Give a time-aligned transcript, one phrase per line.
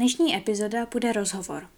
[0.00, 1.68] Dnešní epizoda bude rozhovor.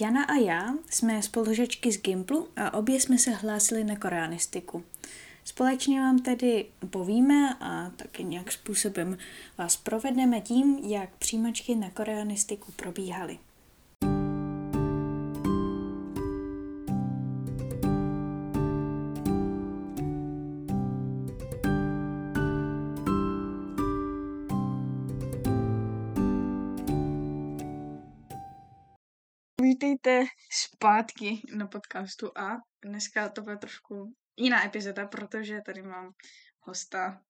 [0.00, 4.84] Jana a já jsme spolužačky z Gimplu a obě jsme se hlásili na koreanistiku.
[5.44, 9.18] Společně vám tedy povíme a taky nějak způsobem
[9.58, 13.38] vás provedeme tím, jak přijímačky na koreanistiku probíhaly.
[29.90, 36.10] Vítejte zpátky na podcastu a dneska to bude trošku jiná epizoda, protože tady mám
[36.60, 37.20] hosta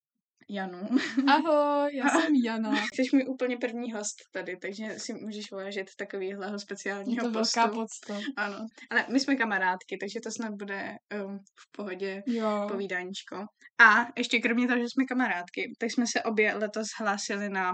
[0.49, 0.89] Janu.
[1.29, 2.71] Ahoj, já jsem Jana.
[2.95, 7.61] Jsi můj úplně první host tady, takže si můžeš vážit takovýhleho speciálního Je to postu.
[7.61, 8.21] velká podsta.
[8.37, 12.67] Ano, ale my jsme kamarádky, takže to snad bude um, v pohodě Jo.
[12.73, 13.37] povídáníčko.
[13.79, 17.73] A ještě kromě toho, že jsme kamarádky, tak jsme se obě letos hlásili na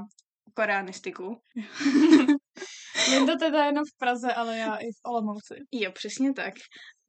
[0.55, 1.41] koreanistiku.
[3.11, 5.55] Linda teda jenom v Praze, ale já i v Olomouci.
[5.73, 6.55] Jo, přesně tak.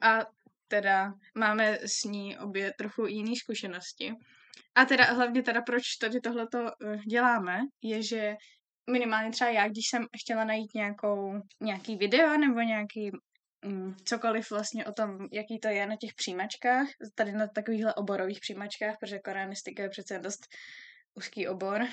[0.01, 0.19] A
[0.67, 4.13] teda máme s ní obě trochu jiné zkušenosti.
[4.75, 8.35] A teda hlavně teda, proč tady tohleto eh, děláme, je, že
[8.91, 13.11] minimálně třeba já, když jsem chtěla najít nějakou, nějaký video nebo nějaký
[13.65, 18.39] mm, cokoliv vlastně o tom, jaký to je na těch přijímačkách, tady na takovýchhle oborových
[18.39, 20.47] přijímačkách, protože koreanistika je přece dost
[21.15, 21.87] úzký obor.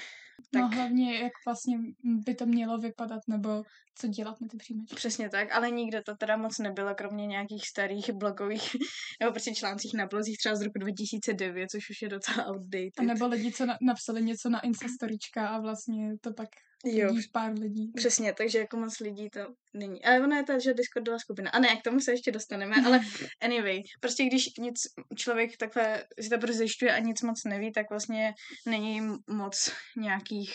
[0.53, 0.63] Tak.
[0.63, 3.63] No hlavně, jak vlastně by to mělo vypadat, nebo
[3.95, 4.97] co dělat na ty příjmečky.
[4.97, 8.71] Přesně tak, ale nikde to teda moc nebylo, kromě nějakých starých blogových,
[9.21, 12.99] nebo prostě článcích na blozích třeba z roku 2009, což už je docela outdated.
[12.99, 16.49] A nebo lidi, co na- napsali něco na Instastorička a vlastně to pak
[16.85, 17.93] jo, vidí pár lidí.
[17.97, 19.41] přesně, takže jako moc lidí to
[19.75, 20.05] není.
[20.05, 21.51] Ale ono je to, že Discord byla skupina.
[21.51, 23.01] A ne, k tomu se ještě dostaneme, ale
[23.43, 24.83] anyway, prostě když nic
[25.17, 28.35] člověk takhle si to zjišťuje a nic moc neví, tak vlastně
[28.67, 30.55] není moc nějakých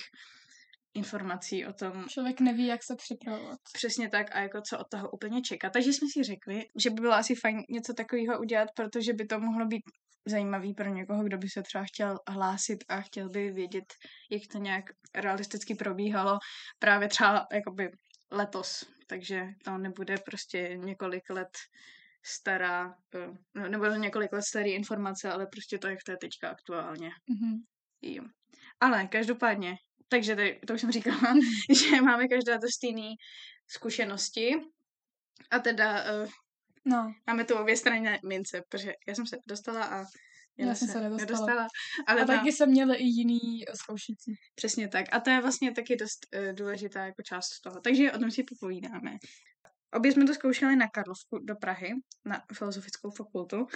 [0.93, 3.59] informací o tom, Člověk neví, jak se připravovat.
[3.73, 5.73] Přesně tak a jako co od toho úplně čekat.
[5.73, 9.39] Takže jsme si řekli, že by bylo asi fajn něco takového udělat, protože by to
[9.39, 9.83] mohlo být
[10.27, 13.93] zajímavý pro někoho, kdo by se třeba chtěl hlásit a chtěl by vědět,
[14.31, 14.85] jak to nějak
[15.15, 16.39] realisticky probíhalo
[16.79, 17.91] právě třeba jakoby
[18.31, 18.85] letos.
[19.07, 21.49] Takže to nebude prostě několik let
[22.25, 26.49] stará, eh, no, nebo několik let starý informace, ale prostě to, jak to je teďka
[26.49, 27.09] aktuálně.
[27.29, 27.55] Mhm.
[28.01, 28.23] Jo.
[28.79, 29.75] Ale každopádně,
[30.09, 31.19] takže tady, to už jsem říkala,
[31.89, 33.09] že máme každá to stejné
[33.67, 34.55] zkušenosti.
[35.51, 36.29] A teda uh,
[36.85, 40.05] No, máme tu obě strany mince, protože já jsem se dostala a
[40.57, 41.67] Já jsem se nedostala.
[42.07, 44.35] Ale a ta, taky jsem měla i jiný zkoušící.
[44.55, 45.05] přesně tak.
[45.11, 47.81] A to je vlastně taky dost uh, důležitá jako část toho.
[47.81, 49.17] Takže o tom si popovídáme.
[49.93, 51.93] Obě jsme to zkoušeli na Karlovku do Prahy,
[52.25, 53.67] na filozofickou fakultu.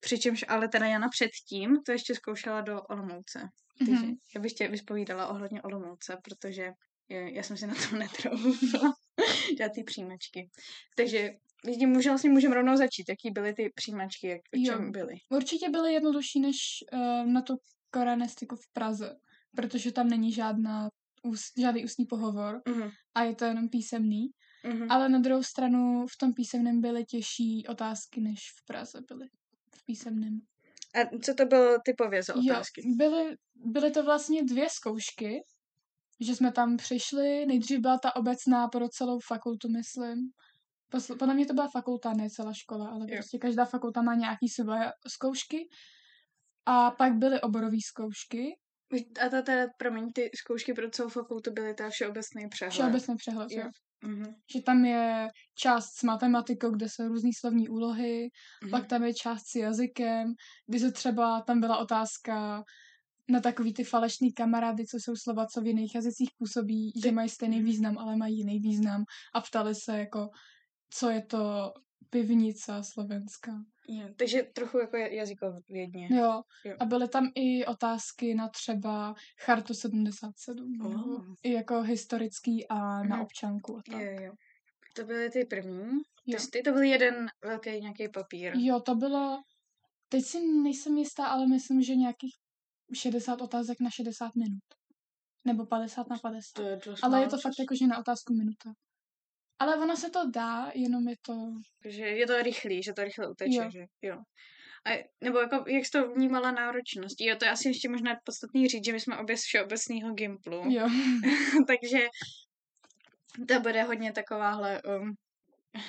[0.00, 3.40] Přičemž ale teda Jana předtím to ještě zkoušela do Olomouce.
[3.78, 4.14] Takže Mhm.
[4.34, 6.70] já bych tě vyspovídala ohledně Olomouce, protože
[7.08, 8.92] já jsem si na to netroufla
[9.58, 10.50] dělat ty přijímačky.
[10.96, 11.30] Takže
[11.64, 13.08] lidi může, vlastně můžeme rovnou začít.
[13.08, 14.72] Jaký byly ty přijímačky, jak, o Jo.
[14.72, 15.14] čem byly?
[15.28, 16.56] Určitě byly jednodušší než
[16.92, 17.56] uh, na tu
[17.90, 19.14] koreanistiku v Praze,
[19.56, 20.88] protože tam není žádná
[21.22, 22.90] ús, žádný ústní pohovor Mhm.
[23.14, 24.26] a je to jenom písemný.
[24.64, 24.90] Mhm.
[24.90, 29.26] Ale na druhou stranu v tom písemném byly těžší otázky, než v Praze byly
[29.90, 30.38] písemném.
[30.94, 32.80] A co to bylo typově za otázky?
[32.84, 35.30] Jo, byly, byly to vlastně dvě zkoušky,
[36.20, 40.18] že jsme tam přišli, nejdřív byla ta obecná pro celou fakultu, myslím.
[40.92, 43.16] Posl- Podle mě to byla fakulta, ne celá škola, ale Jo.
[43.16, 45.68] prostě každá fakulta má nějaký své zkoušky.
[46.66, 48.42] A pak byly oborové zkoušky,
[49.26, 52.72] A to teda, promiň, ty zkoušky pro celou fakultu byly ta všeobecný přehled.
[52.72, 53.62] všeobecný přehled, jo.
[53.62, 53.70] Jo.
[54.04, 54.34] Mhm.
[54.52, 58.28] že tam je část s matematikou, kde jsou různé slovní úlohy,
[58.62, 58.70] Mhm.
[58.70, 60.34] Pak tam je část s jazykem,
[60.66, 62.62] kdy se třeba tam byla otázka
[63.28, 67.28] na takový ty falešný kamarády, co jsou slova, co v jiných jazycích působí, že mají
[67.28, 69.04] stejný význam, ale mají jiný význam.
[69.34, 70.28] A ptali se jako,
[70.90, 71.72] co je to
[72.10, 73.64] pivnica slovenská.
[73.88, 76.08] Jo, takže trochu jako jazykovědně.
[76.10, 76.42] Jo.
[76.64, 76.76] Jo.
[76.80, 80.80] A byly tam i otázky na třeba Chartu 77.
[80.84, 80.92] Oh.
[80.92, 81.24] jo.
[81.42, 83.20] I jako historický a na Mhm.
[83.20, 84.00] občanku a tak.
[84.00, 84.32] Jo, jo.
[84.96, 85.90] To byly ty první
[86.26, 86.36] Jo.
[86.36, 88.52] testy, to byl jeden velký nějaký papír.
[88.56, 89.42] Jo, to bylo,
[90.08, 92.34] teď si nejsem jistá, ale myslím, že nějakých
[92.94, 94.62] 60 otázek na 60 minut.
[95.44, 96.52] Nebo 50 na 50.
[96.54, 98.72] To je dost Ale je to fakt jako, že na otázku minuta.
[99.60, 101.34] Ale ono se to dá, jenom je to...
[101.84, 103.70] Že je to rychlý, že to rychle uteče, Jo.
[103.70, 104.16] že jo.
[104.86, 107.20] A, nebo jako, jak jsi to vnímala náročnost?
[107.20, 110.62] Jo, to je asi ještě možná podstatný říct, že my jsme obě z všeobecného Gimplu.
[110.70, 110.88] Jo.
[111.66, 111.98] Takže
[113.48, 115.14] to bude hodně takováhle um,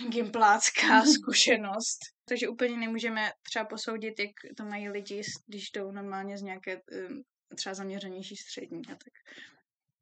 [0.09, 2.00] gimplácká zkušenost.
[2.25, 7.24] Takže úplně nemůžeme třeba posoudit, jak to mají lidi, když jdou normálně z nějaké um,
[7.56, 9.13] třeba zaměřenější střední a tak.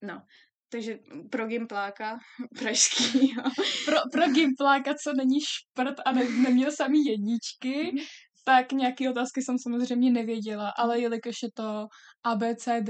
[0.02, 0.22] No.
[0.70, 1.00] Takže
[1.32, 2.20] pro gimpláka
[2.60, 3.44] pražskýho.
[3.86, 7.96] Pro, pro gimpláka, co není šprt a ne, neměl samý jedničky,
[8.44, 11.88] tak nějaké otázky jsem samozřejmě nevěděla, ale jelikož je to
[12.24, 12.90] ABCD,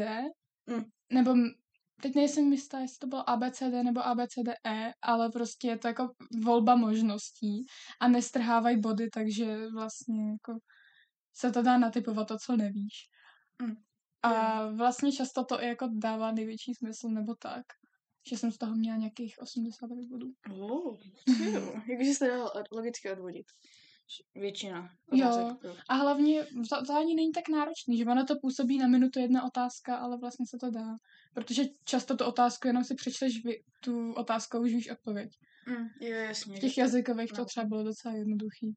[0.69, 0.83] Mm.
[1.13, 1.33] nebo
[2.01, 6.07] teď nejsem jistá, jestli to bylo ABCD nebo ABCDE, ale prostě je to jako
[6.43, 7.65] volba možností
[8.01, 10.59] a nestrhávají body, takže vlastně jako
[11.33, 12.93] se to dá natypovat to, co nevíš.
[13.61, 13.75] Mm.
[14.23, 17.65] A vlastně často to i jako dává největší smysl, nebo tak.
[18.29, 20.27] Že jsem z toho měla nějakých 89 bodů.
[20.51, 20.97] Oh,
[21.53, 21.73] jo.
[21.91, 23.45] Jakože se dalo logicky odvodit.
[24.35, 24.89] Většina.
[25.13, 25.27] Jo.
[25.29, 25.75] otázek bylo.
[25.89, 29.43] A hlavně to, to ani není tak náročný, že ono to působí na minutu jedna
[29.43, 30.87] otázka, ale vlastně se to dá.
[31.33, 35.29] Protože často tu otázku jenom si přečteš vy, tu otázku a už víš odpověď.
[35.67, 36.57] Mm, jo, jasně.
[36.57, 37.45] V těch jazykových to No.
[37.45, 38.73] třeba bylo docela jednoduchý.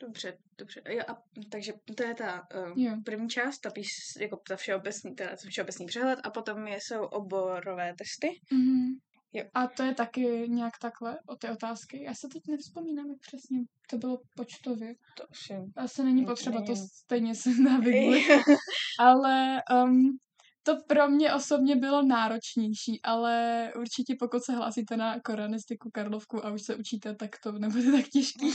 [0.00, 0.82] Dobře, dobře.
[0.88, 2.96] Jo, a, takže to je ta uh, Jo.
[3.04, 3.86] první část, ta, pís,
[4.20, 8.40] jako ta všeobecný, teda všeobecný přehled a potom je, jsou oborové testy.
[8.52, 8.98] Mm-hmm.
[9.32, 9.44] Jo.
[9.54, 12.02] A to je taky nějak takhle o ty otázky.
[12.02, 13.58] Já se teď nevzpomínám, jak přesně
[13.90, 14.94] to bylo počtově.
[15.16, 15.54] To asi...
[15.76, 16.88] Asi není potřeba, to není.
[16.88, 18.26] stejně se vygooglit.
[19.00, 20.18] Ale um,
[20.68, 26.50] to pro mě osobně bylo náročnější, ale určitě pokud se hlásíte na koranistiku Karlovku a
[26.50, 28.50] už se učíte, tak to nebude tak těžký.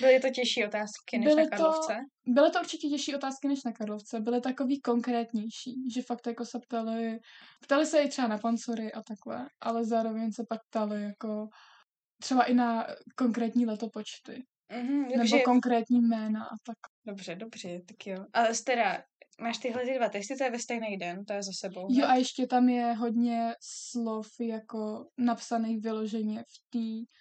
[0.00, 1.96] Byly to těžší otázky než Byly na to- Karlovce?
[2.26, 6.58] Byly to určitě těžší otázky než na Karlovce, byly takový konkrétnější, že fakt jako se
[6.58, 7.18] ptali,
[7.62, 11.48] ptali se i třeba na pancory a takhle, ale zároveň se pak ptali jako
[12.22, 15.40] třeba i na konkrétní letopočty, Mhm, nebo takže...
[15.40, 16.76] konkrétní jména a tak.
[17.06, 18.24] Dobře, dobře, tak jo.
[18.32, 19.02] Ale teda,
[19.40, 21.86] máš tyhle ty dva testy, to je ve stejný den, to je za sebou.
[21.90, 27.18] Jo a ještě tam je hodně slov jako napsaných vyloženě v té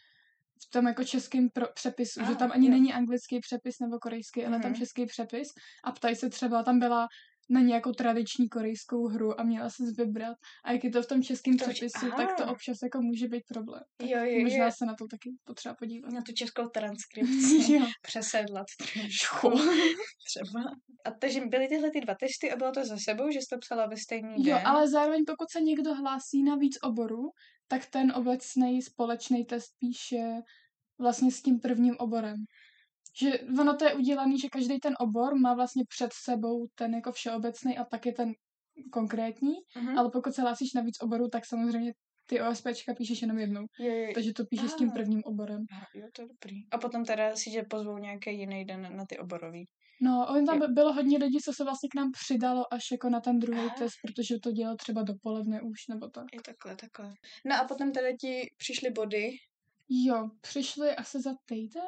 [0.67, 2.71] v tom jako českém pro, přepisu, že Ah, tam ani jo.
[2.71, 4.79] není anglický přepis nebo korejský, ale tam Mhm.
[4.79, 5.47] český přepis
[5.83, 7.07] a ptají se třeba, tam byla
[7.49, 11.23] na nějakou tradiční korejskou hru a měla se vybrat a jak je to v tom
[11.23, 13.81] českém přepisu, tak to občas jako může být problém.
[13.97, 14.71] Tak Jo, jo, možná jo.
[14.77, 16.11] se na to taky potřeba podívat.
[16.13, 17.73] Na tu českou transkripci.
[17.73, 17.85] jo.
[18.01, 19.49] Přesedlat trošku.
[20.27, 20.61] třeba.
[21.05, 23.57] A takže byly tyhle ty dva testy a bylo to za sebou, že jsi to
[23.57, 24.53] psala ve stejný den?
[24.55, 27.23] Jo, ale zároveň pokud se někdo hlásí na víc oborů,
[27.67, 30.41] tak ten obecný společný test píše
[30.99, 32.35] vlastně s tím prvním oborem.
[33.21, 37.11] Že ono to je udělané, že každý ten obor má vlastně před sebou ten jako
[37.11, 38.33] všeobecný a taky ten
[38.91, 39.97] konkrétní, Mhm.
[39.99, 41.93] ale pokud se hlásíš na víc oborů, tak samozřejmě
[42.25, 43.65] ty OSPčka píšeš jenom jednou.
[43.79, 44.93] Jo, jo, Takže to píšeš s tím Ah.
[44.93, 45.61] prvním oborem.
[45.71, 46.55] Aha, jo, to je dobrý.
[46.71, 49.65] A potom teda si tě pozvou nějaký jiný den na ty oborový.
[50.01, 50.67] No, on tam Jo.
[50.67, 53.75] bylo hodně lidí, co se vlastně k nám přidalo až jako na ten druhý Aha.
[53.77, 56.25] test, protože to dělal třeba dopoledne už, nebo tak.
[56.33, 57.13] Je takhle, takhle.
[57.45, 59.29] No a potom teda ti přišly body.
[59.89, 61.83] Jo, přišli asi za týden,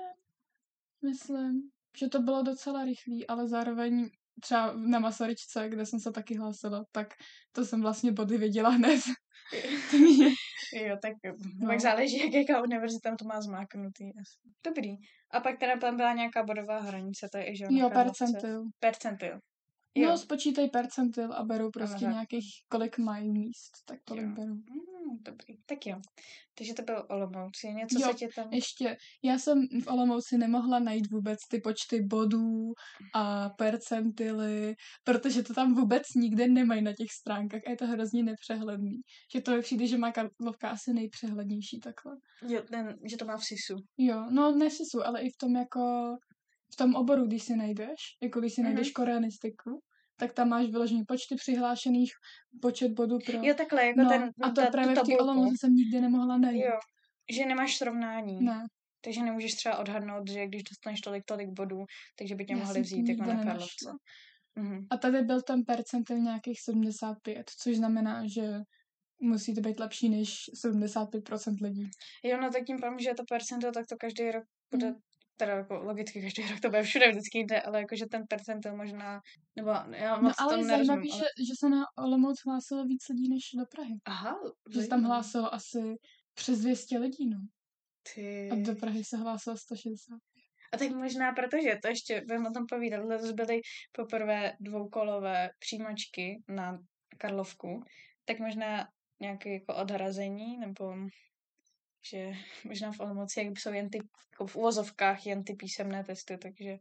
[1.05, 4.09] myslím, že to bylo docela rychlý, ale zároveň
[4.41, 7.07] třeba na Masaryčce, kde jsem se taky hlásila, tak
[7.51, 8.99] to jsem vlastně body viděla hned.
[10.73, 11.33] Jo, tak no.
[11.59, 11.67] No.
[11.67, 14.11] pak záleží, jak jaká univerzita to má zmáknutý.
[14.65, 14.89] Dobrý.
[15.31, 18.63] A pak teda tam byla nějaká bodová hranice, to je i že jo, percentil.
[18.79, 19.39] Percentil.
[19.95, 20.09] Jo.
[20.09, 24.31] No, spočítaj percentil a berou prostě nějakých, kolik mají míst, tak tolik Jo.
[24.35, 24.55] berou.
[25.09, 25.57] Mm, dobrý.
[25.65, 26.01] Tak jo.
[26.57, 27.63] Takže to byl Olomouc.
[27.63, 28.53] Je něco, Jo, co tě tam...
[28.53, 32.73] Ještě, já jsem v Olomouci nemohla najít vůbec ty počty bodů
[33.15, 38.23] a percentily, protože to tam vůbec nikde nemají na těch stránkách a je to hrozně
[38.23, 39.01] nepřehledný.
[39.33, 42.15] Že to mi přijde, že má Karlovka asi nejpřehlednější takhle.
[42.47, 43.75] Jo, ten, že to má v SISu.
[43.97, 46.15] Jo, no ne v SISu, ale i v tom jako,
[46.73, 49.81] v tom oboru, když si najdeš, jako když si najdeš koreanistiku,
[50.19, 52.11] tak tam máš vyložený počty přihlášených,
[52.61, 53.39] počet bodů pro...
[53.43, 55.17] Jo, takhle, jako no, ten, a to ta, právě v té.
[55.17, 56.63] Olomouci jsem nikdy nemohla najít.
[56.63, 56.79] Jo,
[57.31, 58.37] že nemáš srovnání.
[58.41, 58.63] Ne,
[59.05, 61.85] Takže nemůžeš třeba odhadnout, že když dostaneš tolik, tolik bodů,
[62.17, 63.43] takže by tě Já mohli vzít jako na.
[63.43, 63.91] Karlovce.
[64.55, 64.87] Mhm.
[64.89, 68.59] A tady byl ten percentil nějakých 75, což znamená, že
[69.21, 70.35] musíte být lepší než
[70.65, 71.89] 75% lidí.
[72.23, 74.95] Jo, no tak tím pádem, že je to percento, tak to každý rok bude, Mm.
[75.39, 79.21] Teda jako logicky každý rok to bude všude vždycky jde, ale jakože ten percentil možná,
[79.55, 81.19] nebo já No moc ale to je nerozumím, zajímavé, ale...
[81.19, 83.95] že, že se na Olomouc hlásilo víc lidí než do Prahy.
[84.05, 84.39] Aha,
[84.73, 85.95] Že se tam hlásilo asi
[86.33, 87.39] přes 200 lidí, no.
[88.13, 88.49] Ty...
[88.51, 90.17] A do Prahy se hlásilo 160.
[90.73, 96.43] A tak možná protože, to ještě budeme o tom povídat, letos byly poprvé dvoukolové přijímačky
[96.47, 96.79] na
[97.17, 97.83] Karlovku,
[98.25, 98.87] tak možná
[99.21, 100.95] nějaké jako odhrazení, nebo
[102.05, 102.31] že
[102.65, 103.97] možná v Olomouci, jak jsou jen ty,
[104.33, 106.77] jako v uvozovkách jen ty písemné testy, takže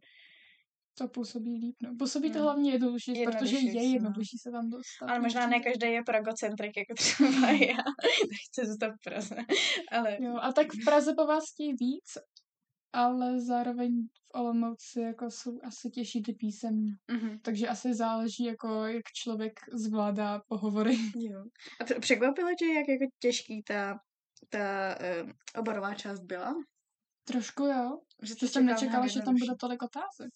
[0.99, 1.95] To působí líp, no.
[1.99, 2.45] Působí to Hmm.
[2.45, 3.95] hlavně jednodušší, protože je no.
[3.95, 5.07] jednodušší se tam dostat.
[5.09, 7.85] ale možná ne každý je pragocentrik, jako třeba já,
[8.31, 9.37] nechci zůstat v Praze,
[9.93, 12.19] ale Jo, a tak v Praze po vás chtějí víc,
[12.93, 16.91] ale zároveň v Olomouci jako jsou asi těžší ty písemní.
[17.11, 17.39] Mhm.
[17.43, 20.97] Takže asi záleží, jako jak člověk zvládá pohovory.
[21.17, 21.45] Jo.
[21.81, 23.99] A překvapilo tě, jak jako těžký ta,
[24.49, 26.55] ta uh, oborová část byla?
[27.25, 28.01] Trošku jo.
[28.23, 30.33] Že Že jsem nečekala, že tam bude tolik otázek.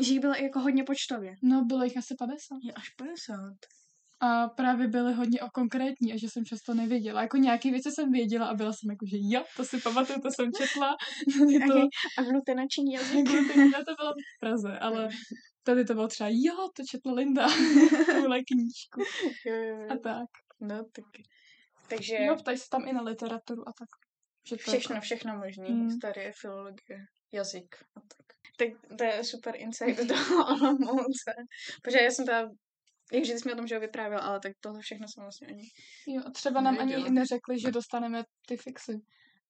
[0.00, 1.34] Že jich bylo i jako hodně počtově.
[1.42, 2.38] No, bylo jich asi 50.
[2.62, 3.36] Je až 50.
[4.20, 7.22] A právě byly hodně o konkrétní a že jsem často nevěděla.
[7.22, 10.30] Jako nějaké věci jsem věděla a byla jsem jako, že jo, to si pamatuju, to
[10.30, 10.96] jsem četla.
[11.38, 13.28] Tady to, A glutenační jazyk.
[13.28, 15.08] Gluten- to bylo v Praze, ale
[15.62, 17.46] tady to bylo třeba, jo, to četla Linda,
[18.20, 19.02] tuhle knížku
[19.90, 20.28] a tak.
[20.60, 21.35] No, tak.
[21.88, 23.88] Takže Jo, ptají se tam i na literaturu a tak.
[24.48, 25.70] Že to všechno, Jako, všechno možný.
[25.70, 25.84] Mm.
[25.86, 26.98] Historie, filologie,
[27.32, 28.26] jazyk a tak.
[28.58, 31.32] Tak to je super insight do toho Olomouce.
[31.82, 32.48] Protože já jsem teda
[33.12, 35.48] jak ty jsi mi o tom, že ho vyprávěl, ale tak tohle všechno jsem vlastně
[35.48, 35.62] ani...
[36.06, 37.14] jo, a třeba nám ani Nevěděla.
[37.14, 38.92] neřekli, že dostaneme ty fixy.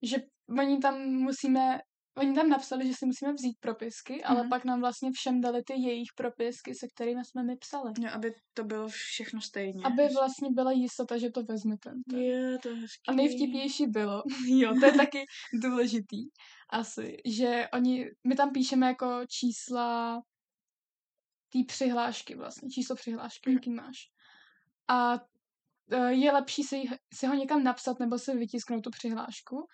[0.02, 0.16] Že
[0.58, 1.78] oni tam musíme,
[2.18, 4.50] oni tam napsali, že si musíme vzít propisky, ale Mhm.
[4.50, 7.92] pak nám vlastně všem dali ty jejich propisky, se kterými jsme my psali.
[8.00, 9.84] No, aby to bylo všechno stejně.
[9.84, 11.90] Aby vlastně byla jistota, že to vezmete.
[12.16, 13.02] Je, to je hezký.
[13.08, 15.24] A nejvtipnější bylo, jo, to je taky
[15.62, 16.22] důležitý
[16.70, 20.20] asi, že oni, my tam píšeme jako čísla
[21.52, 23.56] té přihlášky vlastně, číslo přihlášky, Mhm.
[23.56, 23.96] jaký máš.
[24.88, 25.14] A
[25.90, 26.82] e, je lepší si,
[27.14, 29.66] si ho někam napsat nebo si vytisknout tu přihlášku,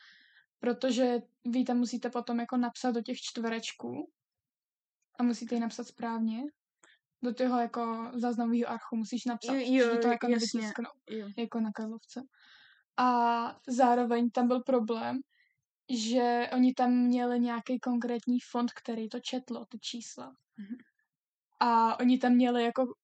[0.63, 4.11] protože vy tam musíte potom jako napsat do těch čtverečků
[5.19, 6.43] a musíte ji napsat správně.
[7.23, 11.29] Do toho jako záznamového archu musíš napsat, Jo, jo, že to jako nevytisknou Jo.
[11.39, 12.21] jako na Karlovce.
[12.97, 13.07] A
[13.69, 15.19] zároveň tam byl problém,
[15.91, 20.35] že oni tam měli nějaký konkrétní fond, který to četlo, ty čísla.
[20.57, 20.77] Mhm.
[21.61, 22.95] A oni tam měli jako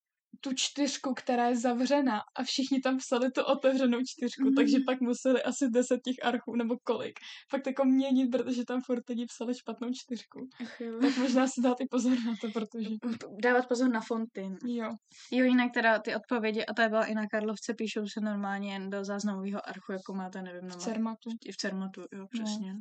[0.41, 4.55] tu čtyřku, která je zavřená a všichni tam psali tu otevřenou čtyřku, Mhm.
[4.55, 7.19] takže pak museli asi deset těch archů nebo kolik.
[7.51, 10.49] Fakt jako měnit, protože tam furt lidi psali špatnou čtyřku.
[10.63, 10.99] Ach jo.
[11.01, 12.89] Tak možná si dát i pozor na to, protože...
[13.43, 14.49] Dávat pozor na fonty.
[14.67, 14.91] Jo.
[15.31, 18.91] Jo, jinak teda ty odpovědi, a to byla i na Karlovce, píšou se normálně jen
[18.91, 22.75] do záznamového archu, jako máte, nevím, V na Cermatu, I v Cermatu, jo, přesně.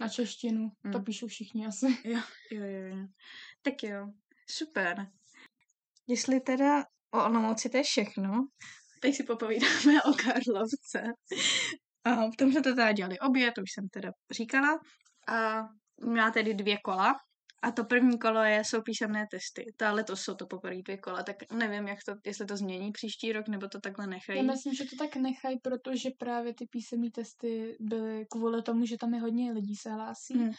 [0.00, 1.04] na češtinu, to Mm.
[1.04, 1.86] píšou všichni asi.
[2.04, 2.20] Jo,
[2.50, 3.06] jo, jo, jo.
[3.62, 4.08] Tak jo,
[4.50, 5.06] super.
[6.06, 8.46] Jestli teda o Olomouci to je všechno,
[9.00, 11.02] teď si popovídáme o Karlovce.
[12.04, 14.78] A v tom jsme to teda dělali obě, to už jsem teda říkala.
[15.28, 15.62] A
[16.06, 17.14] má tedy dvě kola.
[17.64, 19.72] A to první kolo je, jsou písemné testy.
[19.76, 23.32] Ta letos jsou to poprvé dvě kola, tak nevím, jak to, jestli to změní příští
[23.32, 24.38] rok, nebo to takhle nechají.
[24.38, 28.96] Já myslím, že to tak nechají, protože právě ty písemné testy byly kvůli tomu, že
[28.96, 30.34] tam je hodně lidí se hlásí.
[30.34, 30.52] Hmm.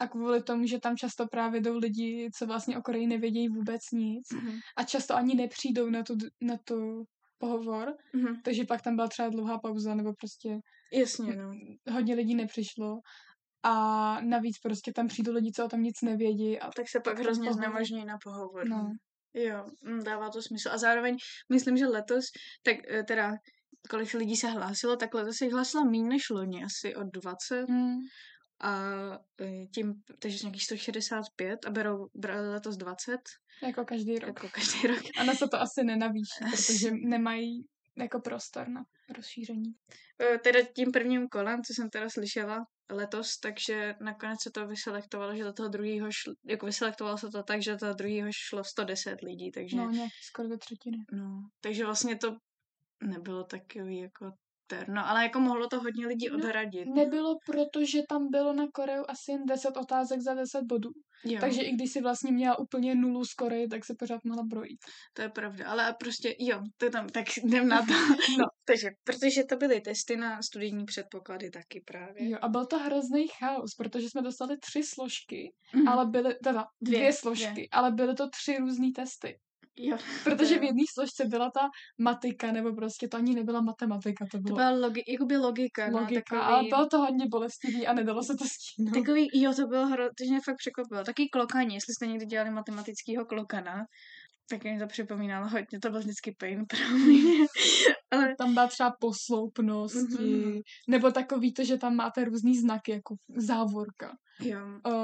[0.00, 3.80] A kvůli tomu, že tam často právě jdou lidi, co vlastně o Koreji nevědějí vůbec
[3.92, 4.32] nic.
[4.32, 4.58] Mhm.
[4.76, 7.04] A často ani nepřijdou na tu, na tu
[7.38, 7.96] pohovor.
[8.12, 8.40] Mhm.
[8.44, 10.58] Takže pak tam byla třeba dlouhá pauza, nebo prostě
[10.92, 11.52] Jasně, no.
[11.92, 12.98] hodně lidí nepřišlo.
[13.62, 13.74] A
[14.20, 16.58] navíc prostě tam přijdou lidi, co o tom nic nevědí.
[16.60, 18.68] A Tak se pak hrozně pohovor- znemožňují na pohovor.
[18.68, 18.92] No.
[19.34, 20.68] Jo, mm, dává to smysl.
[20.72, 21.16] A zároveň
[21.52, 22.24] myslím, že letos,
[22.62, 23.32] tak eh, teda
[23.90, 27.96] kolik lidí se hlásilo, tak letos se hlásilo méně než loni, asi o 20 Mm,
[28.60, 28.80] a
[29.40, 33.16] eh, tím, takže nějakých 165 a berou, brali letos 20,
[33.66, 34.28] jako každý rok.
[34.28, 35.02] jako každý rok.
[35.18, 37.64] A na se to asi nenavýší, protože nemají
[37.98, 38.82] jako prostor na
[39.16, 39.72] rozšíření.
[40.22, 45.36] Eh, Teda tím prvním kolem, co jsem teda slyšela letos, takže nakonec se to vyselektovalo,
[45.36, 48.64] že do toho druhého šlo, jako vyselektovalo se to tak, že do toho druhého šlo
[48.64, 50.96] 110 lidí, takže No, nějaký skoro do třetiny.
[51.12, 52.36] No, takže vlastně to
[53.02, 54.32] nebylo takový jako
[54.70, 56.86] terno, ale jako mohlo to hodně lidí No, odradit.
[56.94, 60.90] Nebylo, protože tam bylo na Koreu asi jen 10 otázek za 10 bodů.
[61.24, 64.42] Jo, Takže i když si vlastně měla úplně nulu z Koreji, tak se pořád mohla
[64.42, 64.78] brojit.
[65.14, 67.92] to je pravda, ale prostě jo, to je tam, tak jdem na to.
[68.38, 68.44] No.
[68.64, 72.30] takže, protože to byly testy na studijní předpoklady taky právě.
[72.30, 75.88] Jo, a byl to hrozný chaos, protože jsme dostali tři složky, Mhm.
[75.88, 77.66] ale byly, teda dvě, Dvě, složky, dvě.
[77.72, 79.38] ale byly to tři různé testy.
[79.88, 81.60] Jo, Protože v jedné složce byla ta
[81.98, 86.36] matika, nebo prostě to ani nebyla matematika, to to bylo byla logi, jakoby logika, logika.
[86.36, 88.94] no, A takový, bylo to hodně bolestivý a nedalo se to stihnout.
[88.94, 91.04] Takový, jo, to bylo hro, to mě fakt překvapilo.
[91.04, 93.84] Taký klokani, jestli jste někdy dělali matematického klokana,
[94.50, 97.46] tak mi to připomínalo hodně, to byl vždycky pain pro mě.
[98.10, 100.60] Ale Tam byla třeba posloupnosti, Mhm.
[100.88, 104.12] nebo takový to, že tam máte různý znaky, jako závorka.
[104.40, 104.58] jo.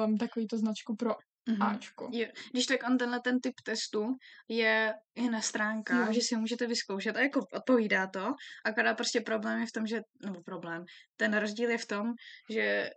[0.06, 1.10] Um, takový to značku pro
[1.48, 1.62] Mhm.
[1.62, 2.08] Ačko.
[2.12, 4.16] Je, když tak on tenhle ten typ testu
[4.48, 6.12] je, je na stránkách, Jo.
[6.12, 8.34] že si můžete vyzkoušet a jako odpovídá to,
[8.64, 10.84] akorát prostě problém je v tom, že, nebo problém,
[11.16, 12.12] ten rozdíl je v tom,
[12.50, 12.90] že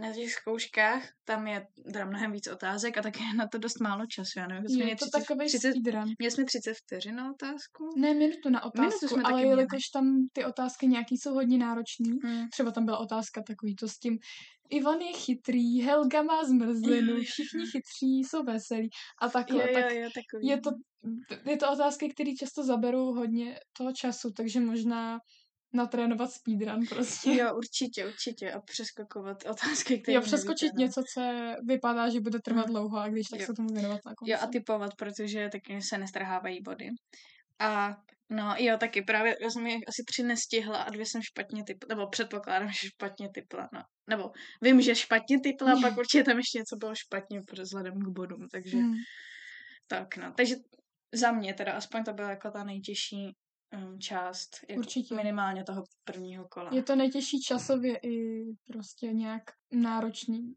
[0.00, 3.80] na těch zkouškách tam je teda mnohem víc otázek a taky je na to dost
[3.80, 4.38] málo času.
[4.38, 6.14] Já nevím, jsme Je měli to 30, takový 30, speedrun.
[6.18, 7.94] měli jsme 30 vteřin na otázku.
[7.96, 12.10] Ne, minutu na Minutu otázku, jsme ale jelikož tam ty otázky nějaký jsou hodně náročný,
[12.22, 12.48] Hmm.
[12.48, 14.18] třeba tam byla otázka takový to s tím,
[14.70, 17.22] Ivan je chytrý, Helga má zmrzlinu, Jo, jo.
[17.22, 18.88] všichni chytří jsou veselí
[19.22, 19.62] a takhle.
[19.62, 20.46] Jo, jo, tak jo, takový.
[20.48, 20.70] je to,
[21.50, 25.18] je to otázky, které často zaberou hodně toho času, takže možná
[25.72, 27.34] natrénovat speedrun prostě.
[27.34, 28.52] Jo, určitě, určitě.
[28.52, 31.20] A přeskakovat otázky, které Jo, přeskočit nevíte, něco, co
[31.66, 32.72] vypadá, že bude trvat Mm.
[32.72, 33.46] dlouho a když tak Jo.
[33.46, 34.30] se tomu věnovat na konci.
[34.32, 36.88] Jo, a typovat, protože taky se nestrhávají body.
[37.58, 37.96] A
[38.30, 41.94] no jo, taky právě, já jsem je asi tři nestihla a dvě jsem špatně typla,
[41.94, 43.80] nebo předpokládám, že špatně typla, no.
[44.10, 44.30] Nebo
[44.62, 48.48] vím, že špatně typla, a pak určitě tam ještě něco bylo špatně vzhledem k bodům,
[48.52, 48.94] takže Hmm.
[49.88, 50.32] tak no.
[50.36, 50.54] Takže
[51.14, 53.36] za mě teda aspoň to byla jako ta nejtěžší
[53.76, 55.14] um, část, jako Určitě.
[55.14, 56.70] minimálně toho prvního kola.
[56.74, 59.42] Je to nejtěžší časově i prostě nějak
[59.72, 60.54] náročný.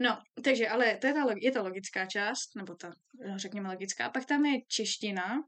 [0.00, 2.90] No, takže, ale to je, ta, je to logická část, nebo ta,
[3.36, 4.10] řekněme, logická.
[4.10, 5.42] Pak tam je čeština,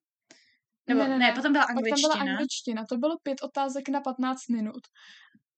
[0.88, 2.14] nebo ne, ne, ne potom byla Pak tam angličtina.
[2.14, 2.84] byla angličtina.
[2.88, 4.80] To bylo pět otázek na 15 minut.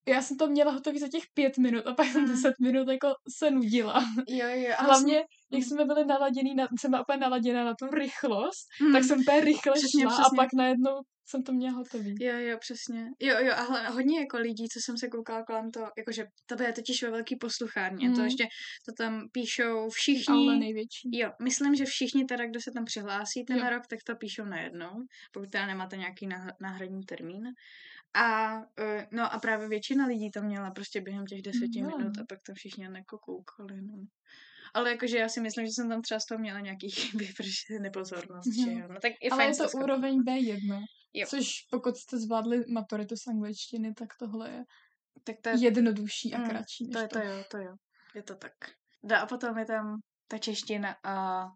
[0.09, 2.29] Já jsem to měla hotový za těch pět minut a pak jsem Mm.
[2.29, 4.05] 10 minut jako se nudila.
[4.29, 5.63] Jo, jo, ale Hlavně, jak Mm.
[5.63, 9.41] jsme byli naladění, na, jsem byla úplně naladěna na tu rychlost, jsem, tak jsem úplně
[9.41, 10.37] rychle Přesně, šla přesně.
[10.39, 10.95] a pak najednou
[11.27, 12.15] jsem to měla hotový.
[12.21, 13.07] Jo, jo, přesně.
[13.21, 16.73] Jo, jo, a hodně jako lidí, co jsem se koukala kolem toho, jakože to je
[16.73, 18.25] totiž ve velký posluchárně, to Mm.
[18.25, 18.45] ještě,
[18.87, 21.09] to tam píšou Ale všichni, největší.
[21.13, 23.71] Jo, myslím, že všichni teda, kdo se tam přihlásí ten Jo.
[23.71, 24.91] rok, tak to píšou najednou,
[25.33, 26.29] pokud teda nemáte nějaký
[26.61, 27.45] náhradní termín.
[28.15, 32.17] A eh, no a právě většina lidí to měla prostě během těch deseti Jo, minut
[32.17, 32.23] no.
[32.23, 33.83] a pak tam všichni jako koukali.
[33.83, 33.95] No.
[34.75, 37.79] Ale jakože já si myslím, že jsem tam třeba z toho měla nějaký chyby, protože
[37.81, 38.81] nepozornost, že Mhm.
[38.81, 38.89] jo.
[38.89, 40.85] No tak je Ale fajn je to úroveň B1,
[41.17, 41.27] Jo.
[41.31, 44.65] což pokud jste zvládli maturitu z angličtiny, tak tohle je
[45.25, 47.75] Tak to je, jednodušší a Mm, kratší než to je to jo, to jo.
[48.15, 48.53] Je to tak.
[49.03, 51.47] No a potom je tam ta čeština a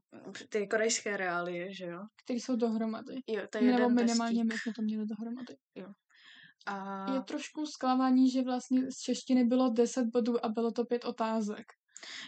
[0.49, 2.03] ty korejské reálie, že jo.
[2.25, 3.15] které jsou dohromady.
[3.27, 5.57] Jo, to je Nebo jeden minimálně my jsme to měli dohromady.
[6.67, 7.15] A...
[7.15, 11.67] Je trošku zklamání, že vlastně z češtiny bylo 10 bodů a bylo to pět otázek.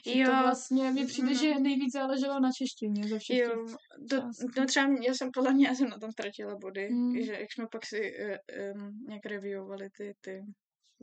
[0.07, 1.37] Že Jo, to vlastně, mně přijde, mhm.
[1.39, 3.67] že nejvíc záleželo na češtině ze všech Jo,
[4.11, 4.17] to,
[4.59, 7.21] no třeba já jsem podle mě, já jsem na tom ztratila body, Mm.
[7.23, 10.41] že jak jsme pak si uh, um, nějak reviewovali ty, ty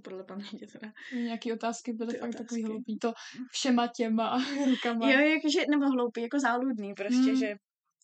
[0.03, 0.91] podle paměti teda.
[1.13, 2.63] Nějaké otázky byly Ty fakt takový otázky.
[2.63, 2.97] hloupý.
[2.99, 3.13] To
[3.51, 4.37] všema těma
[4.69, 5.11] rukama.
[5.11, 7.35] Jo, jakože, nebo hloupý, jako záludný prostě, Mm.
[7.35, 7.55] že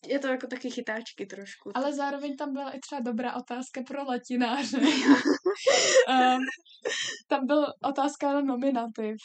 [0.06, 1.70] je to jako taky chytáčky trošku.
[1.74, 4.78] Ale zároveň tam byla i třeba dobrá otázka pro latináře.
[6.08, 6.38] um,
[7.28, 9.16] tam byla otázka na nominativ,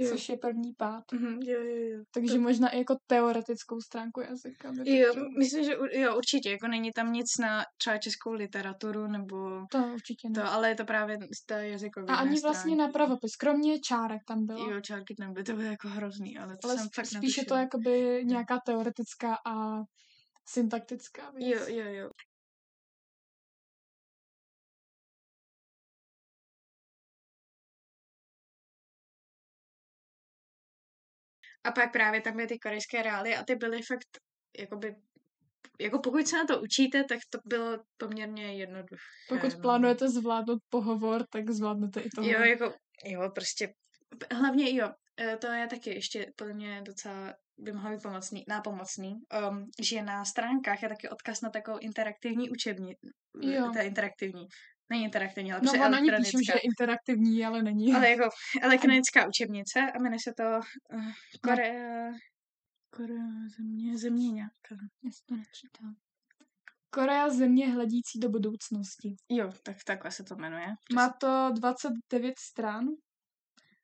[0.00, 0.10] Jo.
[0.10, 1.12] což je první pád.
[1.12, 2.02] Mhm, jo, jo, jo.
[2.14, 4.72] Takže možná i jako teoretickou stránku jazyka.
[4.72, 5.28] to Jo, chtělo.
[5.38, 10.28] myslím, že jo, určitě, jako není tam nic na třeba českou literaturu nebo To určitě
[10.28, 10.34] ne.
[10.42, 14.20] to, ale je to právě z té jazykové A ani vlastně na pravopis, kromě čárek
[14.28, 14.70] tam bylo.
[14.70, 17.44] Jo, čárky tam byly, to bylo jako hrozný, ale to ale jsem fakt spíš je
[17.44, 19.82] to jakoby nějaká teoretická a
[20.48, 21.68] syntaktická věc.
[21.68, 22.10] Jo, jo, jo.
[31.64, 34.08] A pak právě tam byly ty korejské reálie a ty byly fakt,
[34.58, 34.96] jakoby,
[35.80, 38.96] jako pokud se na to učíte, tak to bylo poměrně jednoduché.
[39.28, 39.60] Pokud no.
[39.60, 42.32] plánujete zvládnout pohovor, tak zvládnete i tohle.
[42.32, 43.72] Jo, jako, jo, prostě,
[44.32, 49.14] hlavně jo, eh, to je taky ještě podle mě docela by mohlo být pomocný, nápomocný,
[49.48, 52.96] um, že na stránkách je taky odkaz na takovou interaktivní učebni.
[53.42, 53.70] Jo.
[53.72, 54.46] To je interaktivní.
[54.90, 56.52] Není interaktivní, ale no, prostě píšou, elektronická.
[56.52, 57.94] že je interaktivní, ale není.
[57.94, 58.28] Ale jako
[58.62, 60.44] elektronická učebnice a jmenuje se to
[60.94, 62.12] uh, Korea...
[62.90, 64.76] Korea země, země nějaká.
[65.04, 65.94] Já si to načítám.
[66.90, 69.16] Korea země hledící do budoucnosti.
[69.28, 70.66] Jo, tak takhle se to jmenuje.
[70.94, 72.86] Má to 29 stran.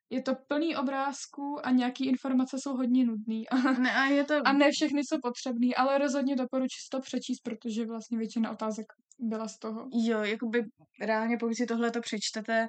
[0.09, 3.49] Je to plný obrázků a nějaký informace jsou hodně nudný.
[3.49, 4.33] A, Ne, a je to...
[4.45, 8.85] a ne všechny jsou potřebný, ale rozhodně doporučuji si to přečíst, protože vlastně většina otázek
[9.19, 9.89] byla z toho.
[9.93, 10.63] Jo, jakoby
[11.01, 12.67] reálně pokud si tohle to přečtete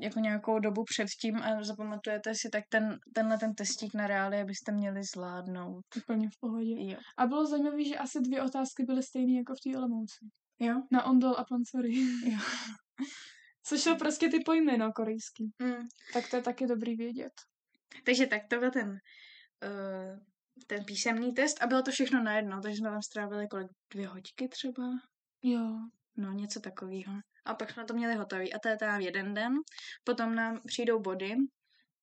[0.00, 4.72] jako nějakou dobu předtím a zapamatujete si, tak ten, tenhle ten testík na reálie byste
[4.72, 5.84] měli zvládnout.
[5.96, 6.74] Úplně v pohodě.
[6.78, 6.98] Jo.
[7.18, 10.26] A bylo zajímavé, že asi dvě otázky byly stejné jako v té Olomouci.
[10.60, 10.82] Jo?
[10.90, 11.94] Na Ondol a Pansory.
[12.24, 12.38] Jo.
[13.64, 15.52] Což jsou prostě ty pojmy, no, korejský.
[15.58, 15.88] Mm.
[16.12, 17.32] Tak to je taky dobrý vědět.
[18.04, 20.18] Takže tak to byl ten, uh,
[20.66, 24.48] ten písemný test a bylo to všechno najednou, takže jsme tam strávili kolik dvě hoďky
[24.48, 24.82] třeba,
[25.42, 25.78] Jo.
[26.16, 27.12] no něco takového.
[27.44, 29.52] A pak jsme to měli hotový a to je teda jeden den,
[30.04, 31.36] potom nám přijdou body,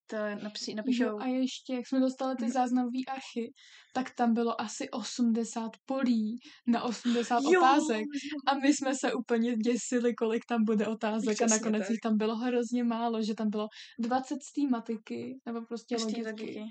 [0.09, 1.03] to napíš, napíšou.
[1.03, 3.53] Jo, a ještě, jak jsme dostali ty záznamové archy,
[3.93, 8.05] tak tam bylo asi 80 polí na 80 Jo, otázek.
[8.47, 11.89] A my jsme se úplně děsili, kolik tam bude otázek Přesně a nakonec tak.
[11.89, 13.67] jich tam bylo hrozně málo, že tam bylo
[13.99, 16.61] 20 z té matiky, nebo prostě logiky.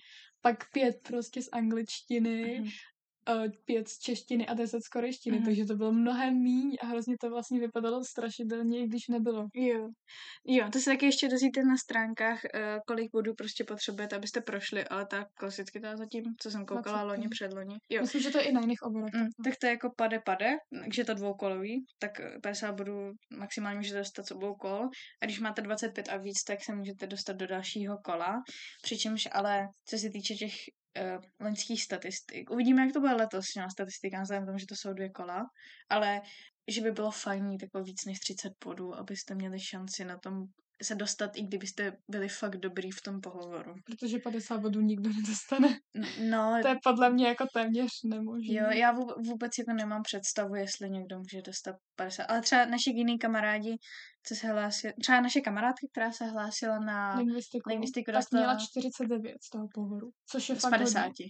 [0.40, 2.70] pak pět prostě z angličtiny, Mhm.
[3.29, 5.45] Eh, pět z češtiny a deset z korejštiny, Mhm.
[5.47, 9.47] takže to bylo mnohem míň a hrozně to vlastně vypadalo strašidelně, i když nebylo.
[9.55, 9.88] Jo.
[10.47, 14.85] Jo, to si taky ještě dozvíte na stránkách, eh, kolik bodů prostě potřebujete, abyste prošli,
[14.85, 17.07] ale tak klasicky ta zatím, co jsem koukala 20.
[17.09, 17.77] loni, předloni.
[17.88, 18.01] Jo.
[18.03, 19.14] Myslím, že to i na jiných oborech.
[19.14, 20.51] Mm, tak to je jako pade pade,
[20.85, 24.88] takže je to dvoukolový, tak eh, 50 bodů maximálně můžete dostat s obou kol.
[25.23, 28.43] A když máte 25 a víc, tak se můžete dostat do dalšího kola.
[28.83, 30.53] Přičemž ale, co se týče těch
[31.01, 34.77] uh, loňských statistik, uvidíme, jak to bude letos s těma statistikám, vzhledem tomu, že to
[34.77, 35.47] jsou dvě kola,
[35.89, 36.21] ale
[36.69, 40.45] že by bylo fajn mít jako víc než 30 bodů, abyste měli šanci na tom
[40.83, 43.75] se dostat, i kdybyste byli fakt dobrý v tom pohovoru.
[43.85, 45.79] Protože 50 bodů nikdo nedostane.
[46.31, 48.55] No, To je podle mě jako téměř nemožné.
[48.55, 48.93] Jo, já
[49.27, 52.23] vůbec, jako nemám představu, jestli někdo může dostat 50.
[52.25, 53.77] Ale třeba naši jiný kamarádi,
[54.23, 58.59] co se hlásili, třeba naše kamarádka, která se hlásila na lingvistiku, lingvistiku tak dostala- měla
[58.59, 61.01] 49 z toho pohovoru, což je z fakt 50.
[61.01, 61.27] hodně.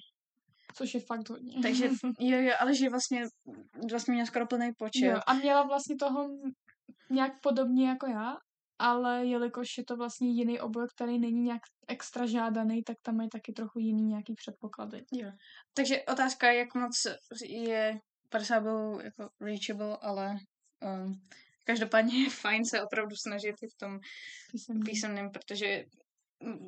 [0.75, 1.63] Což je fakt hodně.
[1.63, 1.89] Takže
[2.21, 3.23] jo, jo, ale že vlastně,
[3.91, 5.07] vlastně měla skoro plný počet.
[5.07, 6.29] jo, a měla vlastně toho
[7.11, 8.37] nějak podobně jako já,
[8.79, 13.29] ale jelikož je to vlastně jiný obor, který není nějak extra žádaný, tak tam mají
[13.29, 15.05] taky trochu jiný nějaký předpoklady.
[15.13, 15.31] Jo.
[15.75, 17.07] Takže otázka, jak moc
[17.49, 20.37] je 50 byl jako reachable, ale
[20.83, 21.21] um,
[21.65, 23.99] každopádně je fajn se opravdu snažit i v tom
[24.53, 24.83] Písemný.
[24.85, 25.85] písemném, protože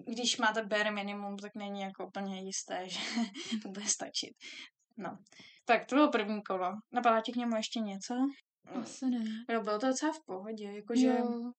[0.07, 2.99] když máte bare minimum, tak není jako úplně jisté, že
[3.63, 4.33] to bude stačit.
[4.97, 5.19] No.
[5.65, 6.73] Tak to bylo první kolo.
[6.93, 8.15] Napadá ti k němu ještě něco?
[8.75, 9.45] Asi ne.
[9.49, 11.53] Jo, bylo to docela v pohodě, jakože, Jo.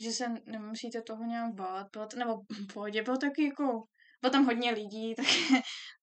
[0.00, 3.82] Že se nemusíte toho nějak bát, bylo to, nebo v pohodě, bylo taky jako,
[4.20, 5.26] bylo tam hodně lidí, tak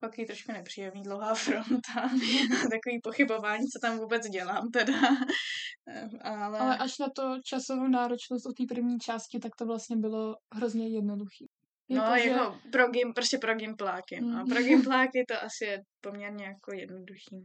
[0.00, 1.94] taky trošku nepříjemný, dlouhá fronta,
[2.70, 4.94] takový pochybování, co tam vůbec dělám teda.
[6.22, 10.36] Ale, Ale až na to časovou náročnost u té první části, tak to vlastně bylo
[10.54, 11.46] hrozně jednoduchý.
[11.88, 14.20] No, Jakože- jako pro gim, prostě pro gimpláky.
[14.20, 14.28] No.
[14.28, 14.46] Mm.
[14.48, 17.44] Pro gimpláky to asi je poměrně jako jednoduchý.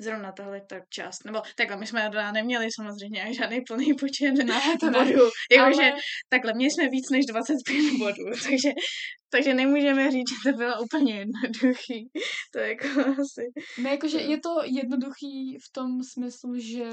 [0.00, 0.04] No.
[0.04, 1.24] Zrovna tahle ta část.
[1.24, 4.98] Nebo takhle, my jsme teda neměli samozřejmě žádný plný počet Ne, to ne.
[5.04, 5.24] bodů.
[5.56, 5.92] Jakože Ale-
[6.28, 8.70] takhle, měli jsme víc než 25 bodů, takže,
[9.30, 12.10] takže nemůžeme říct, že to bylo úplně jednoduchý.
[12.52, 13.42] To je jako asi...
[13.82, 14.30] Ne, jakože Jo.
[14.30, 16.84] je to jednoduchý v tom smyslu, že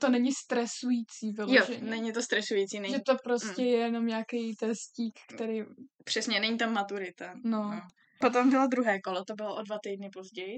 [0.00, 1.90] to není stresující Jo, vyloženě.
[1.90, 5.62] není to stresující, není Že to prostě je jenom nějaký testík, který,
[6.04, 7.34] přesně, není tam maturita.
[7.44, 7.80] no,
[8.20, 10.56] Potom bylo druhé kolo, to bylo o dva týdny později.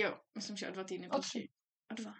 [0.00, 1.48] Jo, myslím, že o dva týdny O tři.
[1.92, 2.14] O dva.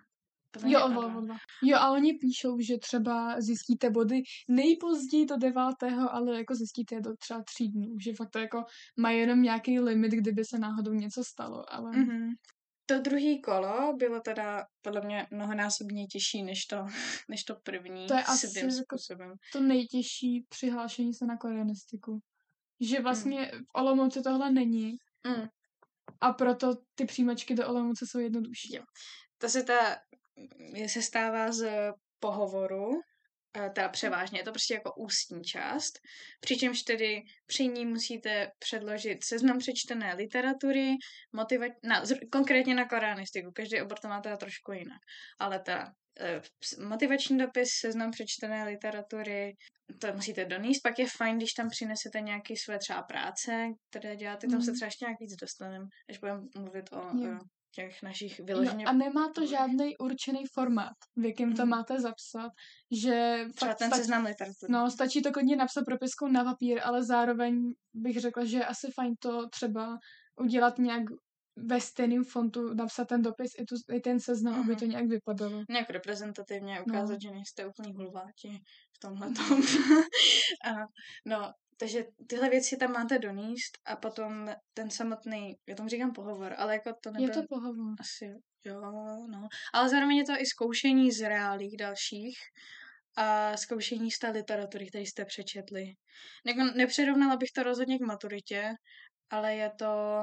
[0.50, 1.36] Podle jo, o dva, o dva.
[1.62, 7.00] Jo, a oni píšou, že třeba zjistíte body nejpozději do devátého, ale jako zjistíte je
[7.00, 8.64] do třeba tří dnů, že fakt to jako
[8.96, 12.28] mají jenom nějaký limit, kdyby se náhodou něco stalo, ale Mm-hmm.
[12.86, 16.76] To druhé kolo bylo teda podle mě mnohonásobně těžší než to,
[17.28, 19.32] než to první To je asi jako- způsobem.
[19.52, 22.18] to nejtěžší přihlášení se na koreanistiku.
[22.80, 25.48] Že vlastně v Olomouci tohle není Mm.
[26.20, 28.74] A proto ty příjmačky do Olomouce jsou jednodušší.
[28.74, 28.82] Jo.
[29.38, 29.96] To se ta
[30.86, 33.00] se stává z pohovoru,
[33.56, 35.98] eh, teda převážně, je to prostě jako ústní část,
[36.40, 40.96] přičemž tedy při ní musíte předložit seznam přečtené literatury,
[41.34, 42.02] motiva- na,
[42.32, 45.00] konkrétně na koreanistiku, každý obor to má teda trošku jinak,
[45.38, 45.92] ale ta
[46.88, 49.54] motivační dopis, seznam přečtené literatury,
[50.00, 54.46] to musíte donést, pak je fajn, když tam přinesete nějaké své třeba práce, které děláte,
[54.46, 54.76] tam se Mhm.
[54.76, 57.32] třeba ještě nějak víc dostaneme, až budeme mluvit o Jo.
[57.32, 57.38] eh,
[57.74, 61.70] těch našich No, vyloženě a nemá to žádný určený formát, v jakém to Mhm.
[61.70, 62.50] máte zapsat,
[63.04, 64.72] že Třeba ten stačí, seznam literatury.
[64.72, 68.86] no, stačí to klidně napsat propiskou na papír, ale zároveň bych řekla, že je asi
[68.94, 69.98] fajn to třeba
[70.40, 71.02] udělat nějak
[71.66, 74.78] ve stejném fontu, napsat ten dopis i, tu, i ten seznam, aby Mhm.
[74.78, 75.64] to nějak vypadalo.
[75.68, 76.84] Nějak reprezentativně No.
[76.84, 78.58] ukázat, že nejste úplný hulváti
[78.96, 79.62] v tomhle tom.
[80.64, 80.74] a,
[81.26, 86.54] no, takže tyhle věci tam máte doníst a potom ten samotný, já tomu říkám pohovor,
[86.58, 87.94] ale jako to Je nebyl to pohovor.
[88.00, 88.24] asi,
[88.64, 88.80] jo,
[89.30, 89.48] no.
[89.74, 92.38] Ale zároveň je to i zkoušení z reálích dalších
[93.16, 95.84] a zkoušení z té literatury, který jste přečetli.
[96.46, 98.70] Jako nepřirovnala bych to rozhodně k maturitě,
[99.30, 100.22] ale je to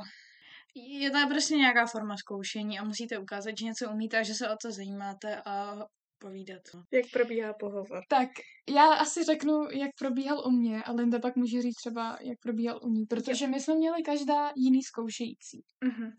[0.78, 4.50] je to prostě nějaká forma zkoušení a musíte ukázat, že něco umíte a že se
[4.50, 5.78] o to zajímáte a
[6.20, 6.62] povídat.
[6.94, 8.02] Jak probíhá pohovor?
[8.10, 8.30] Tak
[8.76, 12.80] já asi řeknu, jak probíhal u mě a Linda pak může říct třeba, jak probíhal
[12.84, 13.52] u ní, protože jo.
[13.52, 15.64] my jsme měli každá jiný zkoušející.
[15.86, 16.12] Uh-huh.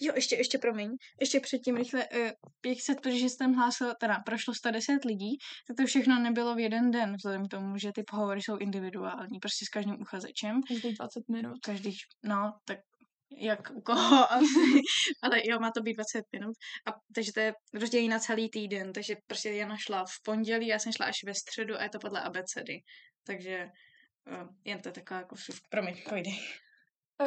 [0.00, 2.30] Jo, ještě, ještě promiň, ještě předtím rychle, uh,
[2.66, 5.36] jak se, protože jsem hlásil, teda prošlo 110 lidí,
[5.68, 9.38] tak to všechno nebylo v jeden den, vzhledem k tomu, že ty pohovory jsou individuální,
[9.38, 10.60] prostě s každým uchazečem.
[10.68, 11.56] Každý 20 minut.
[11.64, 12.78] Každý, no, tak
[13.36, 14.80] jak u koho asi,
[15.22, 16.56] ale jo, má to být 20 minut.
[16.86, 20.78] A, takže to je rozdělení na celý týden, takže prostě Jana šla v pondělí, já
[20.78, 22.82] jsem šla až ve středu a je to podle abecedy.
[23.26, 23.70] Takže
[24.30, 25.36] uh, jen to je taková jako
[25.70, 26.38] promiň, pojdej.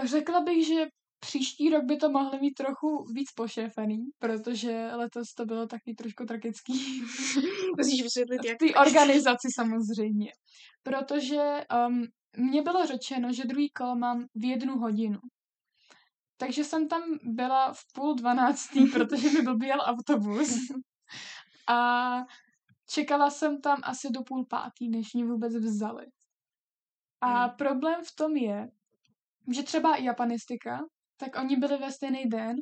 [0.06, 0.86] Řekla bych, že
[1.20, 6.26] příští rok by to mohlo mít trochu víc pošefený, protože letos to bylo taky trošku
[6.26, 6.74] tragický.
[7.78, 8.56] Musíš vysvětlit, jak...
[8.56, 10.32] V té organizaci samozřejmě.
[10.84, 12.06] Protože um,
[12.38, 15.20] mně bylo řečeno, že druhý kolo mám v jednu hodinu.
[16.38, 20.58] Takže jsem tam byla v půl dvanáctý, protože mi blběl autobus.
[21.68, 22.12] A
[22.90, 26.06] čekala jsem tam asi do půl pátý, než mě vůbec vzali.
[27.22, 27.56] A hmm.
[27.58, 28.68] problém v tom je,
[29.54, 30.80] že třeba japanistika,
[31.18, 32.56] tak oni byli ve stejný den,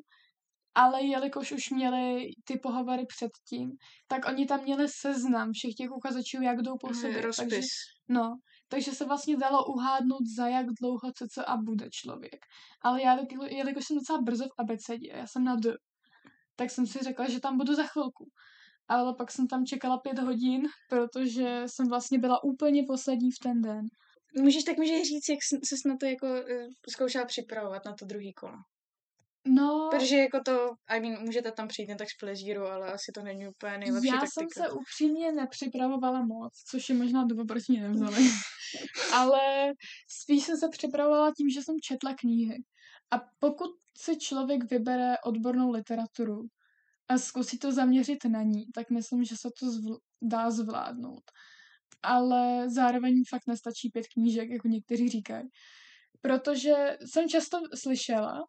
[0.75, 3.71] ale jelikož už měli ty pohovory předtím,
[4.07, 7.21] tak oni tam měli seznam všech těch uchazečů, jak jdou po sobě.
[7.21, 7.49] Rozpis.
[7.49, 7.61] Takže,
[8.09, 8.37] no,
[8.73, 12.45] takže se vlastně dalo uhádnout, za jak dlouho co co a bude člověk.
[12.81, 13.17] Ale já,
[13.49, 15.73] jelikož jsem docela brzo v abecedě, já jsem na D,
[16.55, 18.25] tak jsem si řekla, že tam budu za chvilku.
[18.87, 23.61] Ale pak jsem tam čekala pět hodin, protože jsem vlastně byla úplně poslední v ten
[23.61, 23.85] den.
[24.41, 26.41] Můžeš tak můžeš říct, jak jsi na to jako uh,
[26.89, 28.57] zkoušela připravovat na to druhý kolo?
[29.47, 29.89] No...
[29.91, 33.21] Protože jako to, I mean, můžete tam přijít jen tak z plezíru, ale asi to
[33.21, 34.29] není úplně nejlepší Já taktika.
[34.29, 38.17] jsem se upřímně nepřipravovala moc, což je možná důvod, proč mě nevzali.
[39.13, 39.39] ale
[40.21, 42.57] spíš jsem se připravovala tím, že jsem četla knihy.
[43.11, 46.41] A pokud si člověk vybere odbornou literaturu
[47.09, 51.23] a zkusí to zaměřit na ní, tak myslím, že se to zvl- dá zvládnout.
[52.03, 55.47] Ale zároveň fakt nestačí pět knížek, jako někteří říkají.
[56.21, 58.43] Protože jsem často slyšela,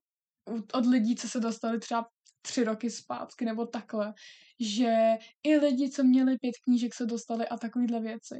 [0.72, 2.06] od lidí, co se dostali třeba
[2.42, 4.12] tři roky zpátky nebo takhle,
[4.60, 4.94] že
[5.42, 8.34] i lidi, co měli pět knížek, se dostali a takovýhle věci.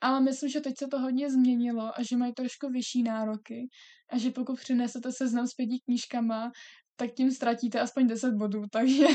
[0.00, 3.68] Ale myslím, že teď se to hodně změnilo a že mají trošku vyšší nároky
[4.10, 6.50] a že pokud přinesete seznam s pěti knížkama,
[6.96, 9.06] tak tím ztratíte aspoň 10 bodů, takže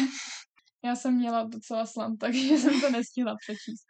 [0.85, 3.85] já jsem měla docela slam, takže jsem to nestihla přečíst.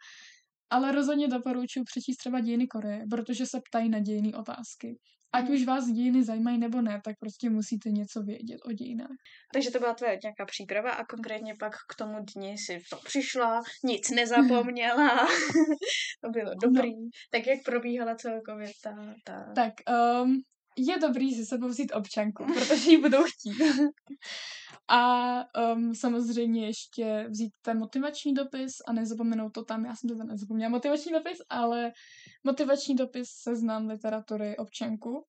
[0.70, 4.98] Ale rozhodně doporučuji přečíst třeba dějiny Koreje, protože se ptají na dějiny otázky.
[5.32, 9.16] Ať už vás dějiny zajímají nebo ne, tak prostě musíte něco vědět o dějinách.
[9.52, 13.62] Takže to byla tvoje nějaká příprava a konkrétně pak k tomu dni si to přišla,
[13.84, 15.28] nic nezapomněla.
[16.24, 16.90] to bylo dobrý.
[16.90, 17.08] No.
[17.30, 19.14] Tak jak probíhala celkově ta...
[19.24, 19.52] ta...
[19.54, 19.74] Tak
[20.22, 20.42] um,
[20.78, 23.62] je dobrý si sebou vzít občanku, protože ji budou chtít.
[24.90, 30.16] a um, samozřejmě ještě vzít ten motivační dopis a nezapomenout to tam, já jsem to
[30.16, 31.92] tam nezapomněla, motivační dopis, ale
[32.44, 35.24] motivační dopis, seznam literatury, občanku,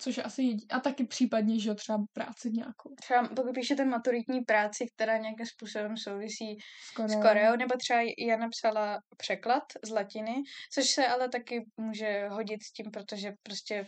[0.00, 0.66] což je asi jedin...
[0.70, 2.94] A taky případně, že třeba práci nějakou.
[3.00, 6.58] Třeba pokud píšete maturitní práci, která nějakým způsobem souvisí
[6.90, 7.18] s Koreou.
[7.18, 10.34] s Koreou, nebo třeba já napsala překlad z latiny,
[10.72, 13.86] což se ale taky může hodit s tím, protože prostě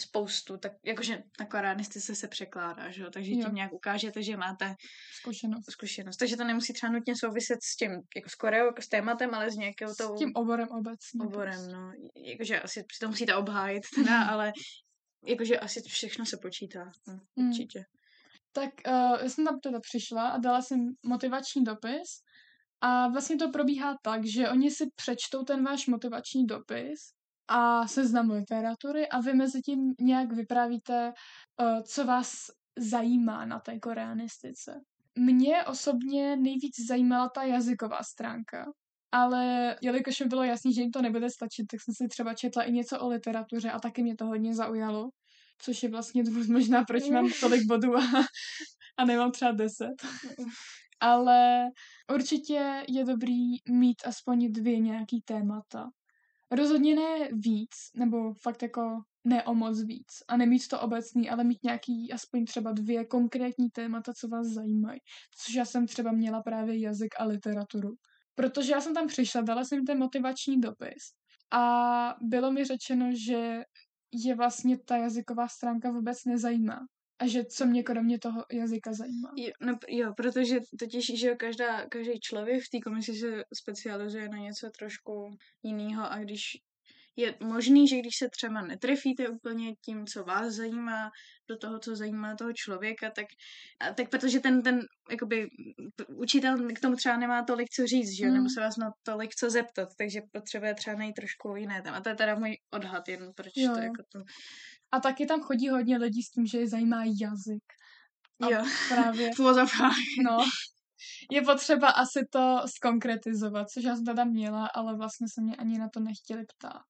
[0.00, 3.10] spoustu, tak jakože na koreanistice se překládá, že jo?
[3.10, 3.44] takže jo.
[3.44, 4.74] tím nějak ukážete, že máte
[5.20, 5.70] zkušenost.
[5.70, 6.16] zkušenost.
[6.16, 9.50] Takže to nemusí třeba nutně souviset s tím, jako s Koreou, jako s tématem, ale
[9.50, 10.16] s nějakou tou...
[10.16, 11.20] S tím oborem obecně.
[11.20, 11.92] Oborem, no.
[12.24, 14.52] Jakože asi to musíte obhájit teda, ale
[15.26, 16.90] jakože asi všechno se počítá.
[17.08, 17.48] No, mm.
[17.48, 17.84] určitě.
[18.52, 22.08] Tak uh, já jsem tam teda přišla a dala jsem motivační dopis
[22.80, 27.16] a vlastně to probíhá tak, že oni si přečtou ten váš motivační dopis
[27.48, 31.12] a seznam literatury a vy mezi tím nějak vyprávíte,
[31.60, 32.30] uh, co vás
[32.78, 34.80] zajímá na té koreanistice.
[35.18, 38.64] Mě osobně nejvíc zajímala ta jazyková stránka,
[39.12, 42.62] ale jelikož mi bylo jasný, že jim to nebude stačit, tak jsem si třeba četla
[42.62, 45.08] i něco o literatuře a taky mě to hodně zaujalo,
[45.62, 48.02] což je vlastně důvod možná, proč mám tolik bodů a,
[48.98, 49.94] a nemám třeba deset.
[51.00, 51.64] Ale
[52.14, 55.88] určitě je dobrý mít aspoň dvě nějaký témata,
[56.50, 60.06] Rozhodně ne víc, nebo fakt jako ne o moc víc.
[60.28, 65.00] A nemít to obecný, ale mít nějaký aspoň třeba dvě konkrétní témata, co vás zajímají.
[65.38, 67.94] Což já jsem třeba měla právě jazyk a literaturu.
[68.34, 71.02] Protože já jsem tam přišla, dala jsem ten motivační dopis
[71.52, 73.62] a bylo mi řečeno, že
[74.12, 76.78] je vlastně ta jazyková stránka vůbec nezajímá.
[77.18, 79.32] A že co mě kromě toho jazyka zajímá.
[79.36, 84.38] Jo, no, jo protože totiž, že každá, každý člověk v té komisi se specializuje na
[84.38, 86.42] něco trošku jiného a když
[87.16, 91.10] je možný, že když se třeba netrefíte úplně tím, co vás zajímá,
[91.48, 93.26] do toho, co zajímá toho člověka, tak,
[93.80, 95.48] a, tak protože ten, ten jakoby,
[96.16, 98.34] učitel k tomu třeba nemá tolik co říct, že Mm.
[98.34, 102.00] nebo se vás na tolik co zeptat, takže potřebuje třeba najít trošku jiné téma.
[102.00, 104.18] To je teda můj odhad jen, proč Jo, to jako to...
[104.92, 107.64] A taky tam chodí hodně lidí s tím, že je zajímá jazyk.
[108.42, 109.30] A Jo, právě,
[110.24, 110.38] no,
[111.30, 115.78] je potřeba asi to skonkretizovat, což já jsem teda měla, ale vlastně se mě ani
[115.78, 116.82] na to nechtěli ptát.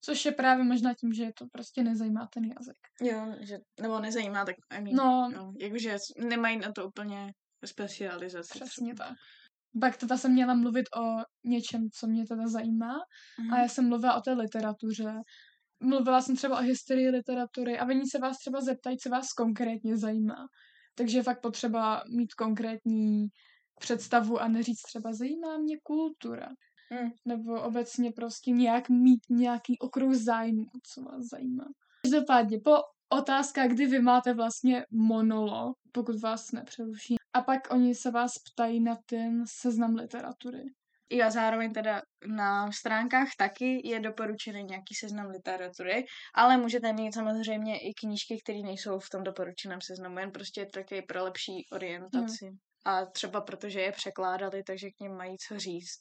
[0.00, 2.76] Což je právě možná tím, že je to prostě nezajímá ten jazyk.
[3.02, 5.96] Jo, že, nebo nezajímá, tak I mean, No, no, jakože
[6.28, 7.32] nemají na to úplně
[7.66, 8.58] specializaci.
[8.58, 9.12] přesně tak.
[9.80, 12.94] Pak teda jsem měla mluvit o něčem, co mě teda zajímá.
[13.40, 13.52] Mhm.
[13.54, 15.14] A já jsem mluvila o té literatuře.
[15.82, 19.96] Mluvila jsem třeba o historii literatury a oni se vás třeba zeptají, co vás konkrétně
[19.96, 20.46] zajímá.
[20.94, 23.26] Takže je fakt potřeba mít konkrétní
[23.80, 26.48] představu a neříct třeba zajímá mě kultura.
[26.90, 27.10] Mm.
[27.24, 31.64] Nebo obecně prostě nějak mít nějaký okruh zájmu, co vás zajímá.
[32.02, 32.76] Každopádně po
[33.08, 37.16] otázkách, kdy vy máte vlastně monolog, pokud vás nepřeruší.
[37.32, 40.62] A pak oni se vás ptají na ten seznam literatury.
[41.10, 47.14] Jo, a zároveň teda na stránkách taky je doporučený nějaký seznam literatury, ale můžete mít
[47.14, 52.50] samozřejmě i knížky, které nejsou v tom doporučeném seznamu, jen prostě taky pro lepší orientaci.
[52.84, 55.98] A třeba protože je překládali, takže k ním mají co říct.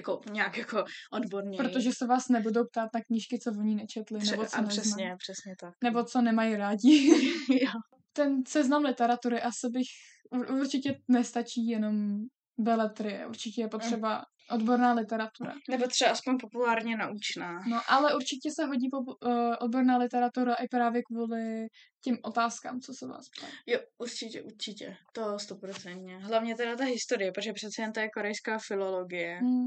[0.00, 1.58] Jako nějak jako odborně.
[1.58, 5.54] Protože se vás nebudou ptát na knížky, co oni nečetli, nebo co a přesně, přesně
[5.60, 5.74] tak.
[5.84, 7.10] Nebo co nemají rádi.
[7.62, 7.70] jo.
[8.12, 9.86] Ten seznam literatury asi bych
[10.32, 12.18] ur- určitě nestačí jenom
[12.58, 13.26] beletrie.
[13.26, 15.54] Určitě je potřeba odborná literatura.
[15.70, 17.52] Nebo třeba aspoň populárně naučná.
[17.68, 21.66] No, ale určitě se hodí popu- uh, odborná literatura i právě kvůli
[22.04, 23.52] těm otázkám, co se vás ptají.
[23.66, 24.96] Jo, určitě, určitě.
[25.12, 26.18] To stoprocentně.
[26.18, 29.38] Hlavně teda ta historie, protože přece jen to je korejská filologie.
[29.38, 29.66] Hmm.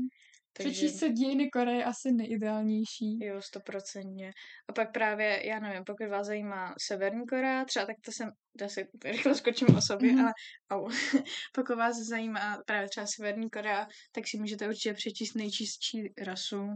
[0.57, 0.71] Takže...
[0.71, 3.19] Přečíst se dějiny Koreje je asi nejideálnější.
[3.25, 4.31] Jo, stoprocentně.
[4.67, 8.69] A pak právě, já nevím, pokud vás zajímá Severní Korea, třeba tak to jsem, to
[8.69, 10.21] si rychle skočím o sobě, Mhm.
[10.21, 10.31] mm-hmm.
[10.69, 10.89] ale au,
[11.55, 16.69] pokud vás zajímá právě třeba Severní Korea, tak si můžete určitě přečíst nejčistší rasu,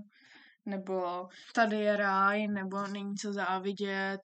[0.66, 4.22] nebo tady je ráj, nebo není co závidět.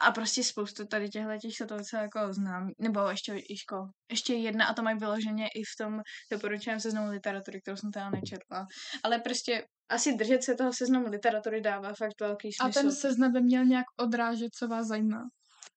[0.00, 2.70] A prostě spoustu tady těchto těch se to docela jako znám.
[2.78, 3.76] Nebo ještě, ještě,
[4.10, 6.00] ještě jedna, a to mají vyloženě i v tom
[6.32, 8.66] doporučeném seznamu literatury, kterou jsem teda nečetla.
[9.04, 12.80] Ale prostě asi držet se toho seznamu literatury dává fakt velký A smysl.
[12.80, 15.22] ten seznam by měl nějak odrážet, co vás zajímá.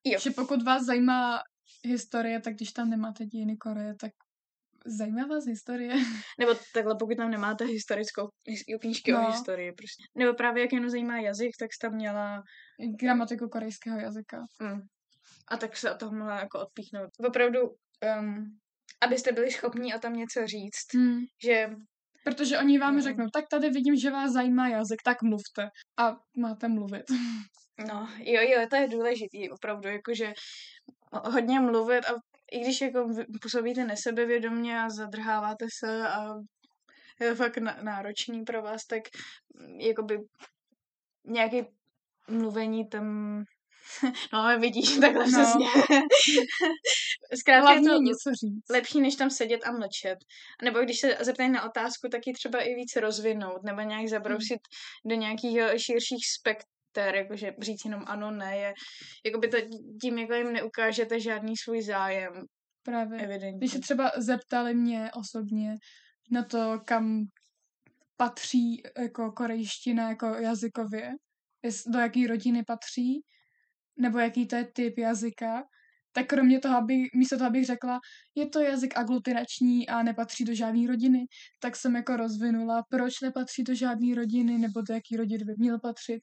[0.04, 0.20] Jo.
[0.20, 1.40] Že pokud vás zajímá
[1.86, 4.12] historie, tak když tam nemáte dějiny Koreje, tak
[4.86, 5.94] zajímá vás historie.
[6.40, 9.28] Nebo takhle, pokud tam nemáte historickou his- knížky no.
[9.28, 9.72] O historii.
[9.72, 10.04] Prostě.
[10.16, 12.44] Nebo právě jak jenom zajímá jazyk, tak jsi tam měla
[13.00, 14.38] Gramatiku korejského jazyka.
[14.60, 14.82] Mm.
[15.48, 17.10] A tak se od toho mohla jako odpíchnout.
[17.28, 17.60] Opravdu,
[18.20, 18.58] um,
[19.02, 21.20] abyste byli schopní o tom něco říct, Hmm.
[21.44, 21.70] že
[22.24, 23.02] Protože oni vám Mm.
[23.02, 25.70] řeknou, tak tady vidím, že vás zajímá jazyk, tak mluvte.
[25.98, 27.04] A máte mluvit.
[27.88, 30.34] no, jo, jo, to je důležitý, opravdu, jakože
[31.12, 32.14] hodně mluvit a
[32.52, 33.10] i když jako
[33.42, 36.34] působíte nesebevědomě a zadrháváte se a
[37.20, 39.02] je to fakt náročný pro vás, tak
[39.54, 40.20] mm, jakoby
[41.26, 41.64] nějaký
[42.30, 43.44] mluvení tam
[44.34, 45.32] No, ale vidíš, takhle No.
[45.44, 45.68] přesně.
[47.40, 48.70] Zkrátka je Hlavně to něco říct.
[48.70, 50.18] lepší, než tam sedět a mlčet.
[50.62, 54.08] A nebo když se zeptají na otázku, tak ji třeba i více rozvinout, nebo nějak
[54.08, 54.60] zabrousit
[55.06, 58.74] do nějakých širších spekter, jakože říct jenom ano, ne, je,
[59.26, 59.58] jakoby to
[60.02, 62.34] tím jako jim neukážete žádný svůj zájem,
[62.84, 63.20] Právě.
[63.20, 63.58] evidentně.
[63.58, 65.74] Když se třeba zeptali mě osobně
[66.32, 67.24] na to, kam
[68.18, 71.10] patří jako korejština jako jazykově,
[71.88, 73.22] do jaký rodiny patří,
[74.00, 75.64] nebo jaký to je typ jazyka,
[76.12, 78.00] tak kromě toho, aby, místo toho, abych řekla,
[78.36, 81.26] je to jazyk aglutinační a nepatří do žádné rodiny,
[81.60, 85.80] tak jsem jako rozvinula, proč nepatří do žádné rodiny, nebo do jaký rodiny by měl
[85.80, 86.22] patřit.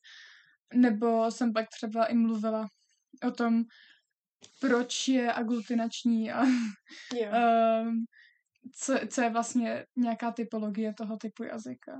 [0.74, 2.66] Nebo jsem pak třeba i mluvila
[3.26, 3.64] o tom,
[4.60, 6.44] proč je aglutinační a
[7.14, 7.30] Jo.
[7.82, 8.04] um,
[8.74, 11.92] co, co je vlastně nějaká typologie toho typu jazyka.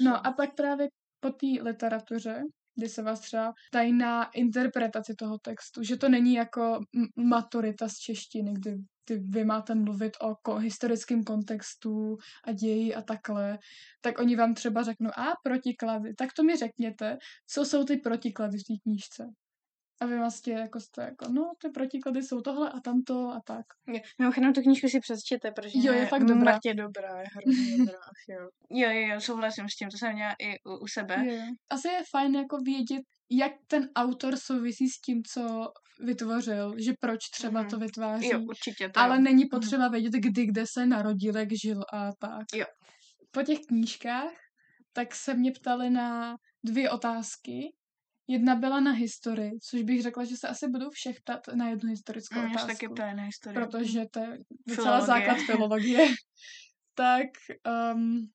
[0.00, 0.88] No a pak právě
[1.20, 2.42] po té literatuře,
[2.76, 6.80] kdy se vás třeba ptají na interpretaci toho textu, že to není jako
[7.16, 13.02] maturita z češtiny, kdy, kdy vy máte mluvit o ko- historickém kontextu a ději a
[13.02, 13.58] takhle,
[14.00, 18.58] tak oni vám třeba řeknou, a protiklady, tak to mi řekněte, co jsou ty protiklady
[18.58, 19.24] v té knížce.
[20.04, 23.66] A vy vlastně jako jste jako, no, ty protiklady jsou tohle a tamto a tak.
[24.18, 26.52] Mimochodem tu knížku si přečtěte, protože Jo, je fakt dobrá.
[26.52, 27.98] mrtě dobrá, je hrozně dobrá.
[28.28, 28.48] Jo.
[28.70, 31.24] jo, jo, jo, souhlasím s tím, to jsem měla i u, u sebe.
[31.26, 31.42] Jo.
[31.70, 35.68] Asi je fajn jako vědět, jak ten autor souvisí s tím, co
[36.00, 37.70] vytvořil, že proč třeba Mhm.
[37.70, 38.28] to vytváří.
[38.28, 39.22] Jo, určitě to ale jo.
[39.22, 42.42] není potřeba vědět, kdy, kde se narodil, jak žil a tak.
[42.54, 42.66] Jo.
[43.30, 44.32] Po těch knížkách
[44.92, 47.72] tak se mě ptali na dvě otázky.
[48.28, 51.90] Jedna byla na historii, což bych řekla, že se asi budou všech ptat na jednu
[51.90, 52.66] historickou Mm, otázku.
[52.68, 53.54] taky ptaje na historii.
[53.66, 55.06] protože to je docela Filologie.
[55.06, 56.06] základ filologie.
[56.94, 57.26] tak
[57.94, 58.28] um,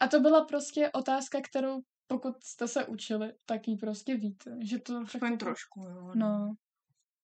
[0.00, 4.56] a to byla prostě otázka, kterou pokud jste se učili, tak ji prostě víte.
[4.62, 6.12] Že to Aspoň jako- trošku, jo.
[6.14, 6.54] No,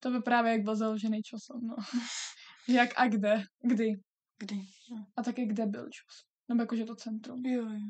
[0.00, 1.76] to by právě jak byl založený časom, no.
[2.68, 3.92] jak a kde, kdy.
[4.38, 4.56] Kdy?
[4.90, 5.06] No.
[5.16, 6.16] A taky kde byl čas.
[6.48, 7.46] Nebo jakože to centrum.
[7.46, 7.80] Jo, jo.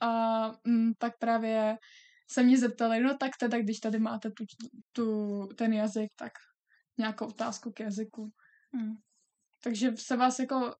[0.00, 1.76] A mm, tak právě
[2.30, 4.44] se mě zeptali, no tak teda, když tady máte tu,
[4.92, 6.32] tu, ten jazyk, tak
[6.98, 8.32] nějakou otázku k jazyku.
[8.72, 8.94] Mm.
[9.62, 10.74] Takže se vás jako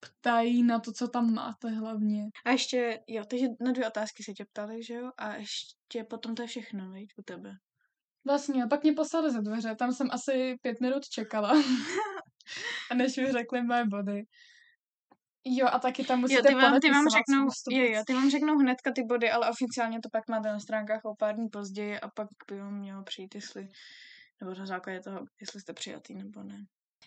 [0.00, 2.24] ptají na to, co tam máte hlavně.
[2.44, 5.10] A ještě, jo, takže na dvě otázky se tě ptali, že jo?
[5.18, 7.52] A ještě potom to je všechno, viď, u tebe.
[8.24, 11.62] Vlastně, a pak mě poslali za dveře, tam jsem asi pět minut čekala.
[12.90, 14.22] a než mi řekli moje body.
[15.48, 18.30] Jo, a taky tam musíte Jo, ty vám, ty vám řeknou, jo, jo, ty vám
[18.30, 22.00] řeknou hnedka ty body, ale oficiálně to pak máte na stránkách o pár dní později
[22.00, 23.68] a pak by vám mělo přijít, jestli,
[24.40, 26.58] nebo na základě toho, jestli jste přijatý nebo ne.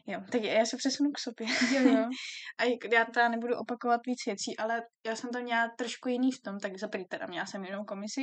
[0.07, 1.47] Jo, tak já se přesunu k sobě.
[1.73, 2.05] Jo, jo.
[2.59, 6.41] A já teda nebudu opakovat víc věcí, ale já jsem to měla trošku jiný v
[6.41, 8.21] tom, tak za prvý teda měla jsem jinou komisi,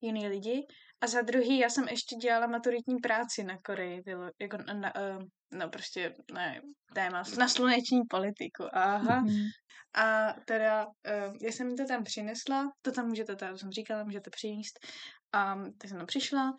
[0.00, 0.66] jiný lidi,
[1.02, 4.92] a za druhý já jsem ještě dělala maturitní práci na Koreji, vylo- jako na, na,
[4.96, 5.18] eh,
[5.52, 6.60] no prostě ne,
[6.94, 9.20] téma, na sluneční politiku, aha.
[9.20, 9.46] Mhm.
[9.94, 14.30] A teda, uh, já jsem to tam přinesla, to tam můžete, to jsem říkala, můžete
[14.30, 14.78] přinést.
[15.32, 16.52] A tak jsem tam přišla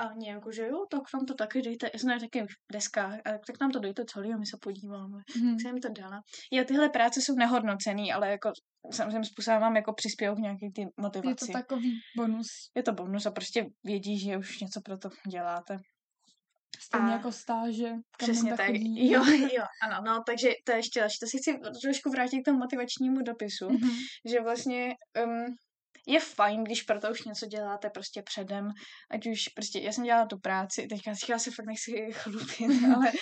[0.00, 2.72] a oni jako, že jo, tak nám to taky dejte, já jsem na taky v
[2.72, 5.18] deskách, a tak nám to dejte celý a my se podíváme.
[5.36, 5.50] Mhm.
[5.50, 6.22] Tak jsem jim to dala.
[6.52, 8.52] Jo, tyhle práce jsou nehodnocený, ale jako
[8.92, 11.52] samozřejmě způsobem vám jako přispějou k nějaký ty Je to motivaci.
[11.52, 12.46] takový bonus.
[12.76, 15.76] Je to bonus a prostě vědí, že už něco pro to děláte.
[16.80, 17.88] Stejně A- jako stáže.
[17.88, 18.66] kam Přesně tak.
[18.66, 19.10] chodí.
[19.10, 19.24] Jo,
[19.58, 21.16] jo, ano, no, takže to je ještě další.
[21.20, 23.70] To si chci trošku vrátit k tomu motivačnímu dopisu.
[23.70, 23.90] Mhm.
[24.30, 24.94] že vlastně
[25.24, 25.46] um,
[26.06, 28.68] je fajn, když pro to už něco děláte prostě předem,
[29.10, 33.12] ať už prostě, já jsem dělala tu práci, teďka já se fakt nechci chlupit, ale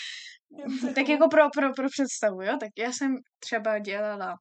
[0.95, 4.37] tak jako pro, pro, pro představu, jo, tak já jsem třeba dělala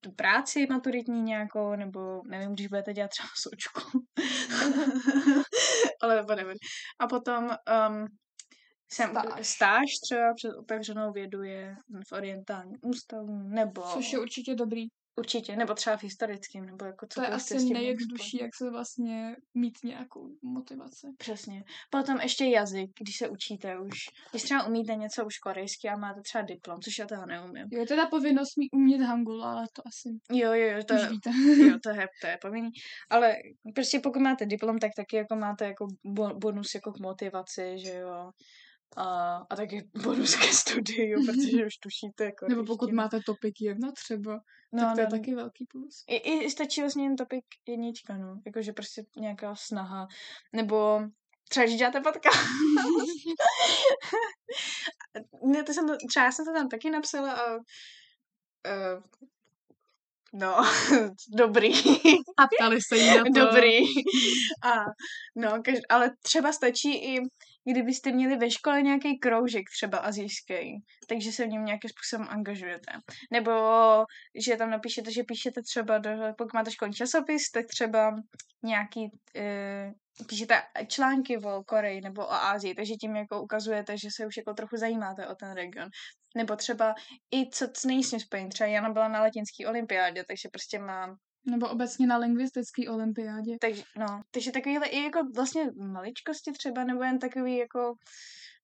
[0.00, 3.80] tu práci maturitní nějakou, nebo nevím, když budete dělat třeba sočku,
[6.02, 6.56] ale whatever.
[6.98, 8.06] A potom um,
[8.92, 9.48] jsem Stáž.
[9.48, 11.76] stáž třeba před otevřenou vědu je
[12.08, 14.86] v orientálním ústavu, nebo Což je určitě dobrý.
[15.16, 19.78] Určitě, nebo třeba v historickém, nebo jako To je asi nejjednodušší, jak se vlastně mít
[19.84, 21.06] nějakou motivaci.
[21.18, 21.64] Přesně.
[21.90, 23.98] Potom ještě jazyk, když se učíte už.
[24.30, 27.68] Když třeba umíte něco už korejsky a máte třeba diplom, což já toho neumím.
[27.72, 31.30] Jo, je teda povinnost mít umět hangul, ale to asi Jo, jo, jo, to, víte.
[31.56, 32.70] jo, to je, to je povinný.
[33.10, 33.36] Ale
[33.74, 37.94] prostě pokud máte diplom, tak taky jako máte jako bo- bonus jako k motivaci, že
[37.94, 38.30] jo.
[38.96, 43.92] A, a taky bonus ke studiu, protože už tušíte jako Nebo pokud máte topik jedna
[43.92, 44.40] třeba,
[44.72, 46.04] no, tak to je no, taky velký plus.
[46.08, 48.40] I, I stačí vlastně jen topik jednička, no.
[48.46, 50.08] Jakože prostě nějaká snaha.
[50.52, 51.00] Nebo
[51.48, 52.38] třeba, když děláte podcast.
[55.42, 57.62] ne, to jsem to, třeba já jsem to tam taky napsala a uh,
[60.32, 60.56] no,
[61.38, 61.72] dobrý.
[62.38, 63.30] A ptali se jí na to.
[63.30, 63.78] Dobrý.
[64.64, 64.84] A,
[65.36, 67.20] no, kaž, ale třeba stačí i,
[67.72, 72.92] kdybyste měli ve škole nějaký kroužek, třeba azijský, takže se v něm nějakým způsobem angažujete.
[73.32, 73.52] Nebo,
[74.34, 78.16] že tam napíšete, že píšete třeba, do, pokud máte školní časopis, tak třeba
[78.62, 79.92] nějaký, e,
[80.28, 84.54] píšete články o Koreji nebo o Ázii, takže tím jako ukazujete, že se už jako
[84.54, 85.88] trochu zajímáte o ten region.
[86.36, 86.94] Nebo třeba
[87.34, 88.48] i co s nejsem spojený.
[88.48, 93.56] Třeba Jana byla na latinské olympiádě, takže prostě mám Nebo obecně na lingvistické olympiádě.
[93.60, 97.94] takže, no, takže takovýhle i jako vlastně maličkosti třeba, nebo jen takový jako...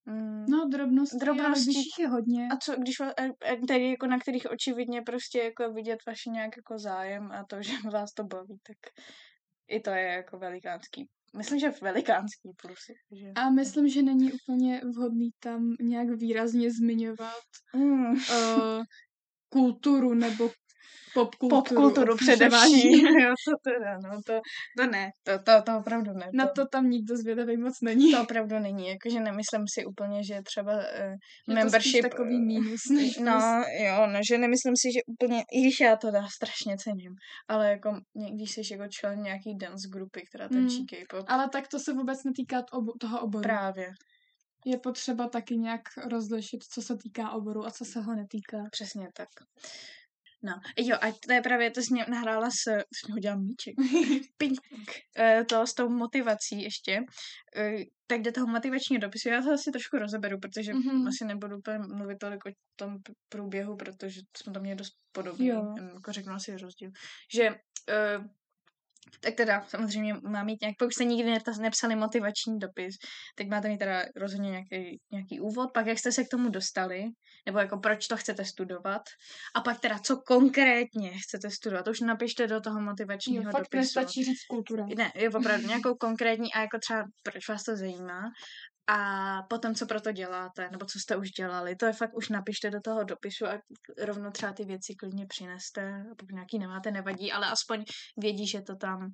[0.06, 1.70] Mm, No, drobnosti, Drobnosti.
[1.76, 2.48] ale je hodně.
[2.52, 3.04] a co, když a-
[3.52, 7.56] a tady jako na kterých očividně prostě jako vidět vaše nějak jako zájem a to,
[7.62, 8.76] že vás to baví, tak
[9.68, 11.08] i to je jako velikánský.
[11.36, 12.78] Myslím, že velikánský plus.
[13.12, 13.32] Že...
[13.36, 17.42] A myslím, že není úplně vhodný tam nějak výrazně zmiňovat
[17.74, 18.82] Mm, uh,
[19.48, 20.50] kulturu nebo
[21.14, 21.62] popkulturu.
[21.62, 23.07] popkulturu především.
[23.22, 24.41] jo, to teda, no, to,
[24.78, 26.26] to ne, to, to, to opravdu ne.
[26.34, 28.12] Na to tam nikdo zvědavý moc není.
[28.12, 31.16] To opravdu není, jakože nemyslím si úplně, že třeba uh, Je
[31.47, 31.91] to membership...
[31.91, 32.80] spíš takový mínus.
[32.91, 33.26] než plus.
[33.26, 37.12] No, jo, no, že nemyslím si, že úplně, i když já to dá strašně cením,
[37.49, 38.01] ale jako
[38.34, 40.86] když jsi jako člen nějaký dance grupy, která tančí Mm.
[40.86, 43.43] K-pop, Ale tak to se vůbec netýká obo- toho oboru.
[43.43, 43.86] právě,
[44.66, 45.80] Je potřeba taky nějak
[46.11, 48.59] rozlišit, co se týká oboru a co se ho netýká.
[48.70, 49.28] přesně tak.
[50.43, 53.74] No, jo, a to je právě, to jsem nahrála s, jsem udělám míček,
[54.36, 54.59] ping,
[55.18, 57.01] eh, to s tou motivací ještě,
[57.57, 57.76] Eh,
[58.07, 61.07] tak do toho motivačního dopisu, já to asi trošku rozeberu, protože Mhm.
[61.09, 62.97] asi nebudu úplně mluvit tolik o tom
[63.28, 65.74] průběhu, protože jsme to měli dost podobný, Jo.
[65.95, 66.91] jako řeknu asi rozdíl,
[67.34, 67.49] že
[67.88, 68.18] eh,
[69.20, 72.94] Tak teda samozřejmě má mít nějak, pokud jste nikdy nepsali motivační dopis,
[73.36, 77.05] tak máte mít teda rozhodně nějaký, nějaký úvod, pak jak jste se k tomu dostali,
[77.46, 79.03] nebo jako proč to chcete studovat,
[79.57, 83.62] a pak teda co konkrétně chcete studovat, to už napište do toho motivačního Jo, fakt
[83.62, 83.76] dopisu.
[83.80, 84.86] nestačí říct kultura.
[84.96, 88.22] Ne, je opravdu nějakou konkrétní a jako třeba proč vás to zajímá
[88.86, 92.28] a potom co pro to děláte, nebo co jste už dělali, to je fakt už
[92.28, 93.58] napište do toho dopisu a
[93.98, 97.84] rovno třeba ty věci klidně přineste, a pokud nějaký nemáte, nevadí, ale aspoň
[98.16, 99.08] vědí, že to tam,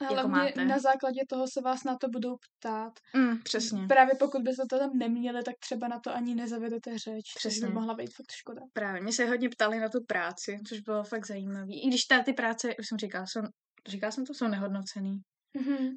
[0.00, 0.64] A jako máte.
[0.64, 2.92] na základě toho se vás na to budou ptát.
[3.16, 7.24] mm, přesně, Právě pokud byste to tam neměli, tak třeba na to ani nezavedete řeč.
[7.36, 7.66] Přesně.
[7.66, 8.60] By mohla být fakt škoda.
[8.72, 12.22] právě, mě se hodně ptali na tu práci, což bylo fakt zajímavé, i když ta,
[12.22, 13.40] ty práce, už jsem říkala, jsou,
[13.88, 15.18] říkala jsem to, jsou nehodnocený,
[15.56, 15.88] Mhm.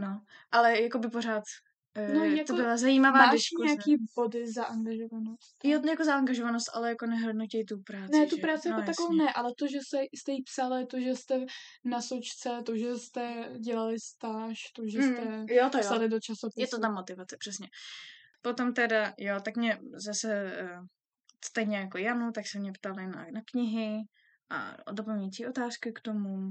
[0.00, 1.42] no, ale jako by pořád,
[1.98, 3.64] No, no, jako to byla zajímavá Máš diskuze.
[3.66, 5.64] nějaký body za angažovanost?
[5.64, 8.12] Jo, jako zaangažovanost, ale jako nehodnotí tu práci.
[8.12, 8.42] Ne, tu že?
[8.42, 9.24] práci no, jako takovou jasně.
[9.24, 11.44] ne, ale to, že se, jste jí psali, to, že jste
[11.84, 15.82] na sočce, to, že jste dělali stáž, to, že jste Mm, jo, to jo.
[15.82, 16.60] psali do časopisu.
[16.60, 17.68] Je to ta motivace, přesně.
[18.42, 20.86] Potom teda, jo, tak mě zase uh,
[21.44, 23.98] stejně jako Janu, tak se mě ptali na, na knihy
[24.50, 26.50] a doplňující otázky k tomu.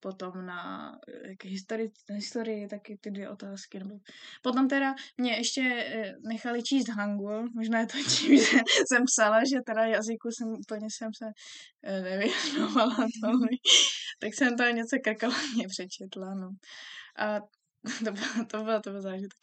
[0.00, 0.92] Potom na
[1.28, 3.78] jak historii, historii taky ty dvě otázky.
[3.78, 3.94] Nebo...
[4.42, 9.40] Potom teda mě ještě eh, nechali číst Hangul, možná je to tím, že jsem psala,
[9.44, 11.26] že teda jazyku jsem úplně jsem se
[11.84, 13.46] eh, nevěnovala tomu.
[14.18, 16.48] tak jsem to něco krkalně přečetla, no.
[17.18, 17.40] A
[18.04, 19.38] to bylo, to bylo, to bylo zážitek.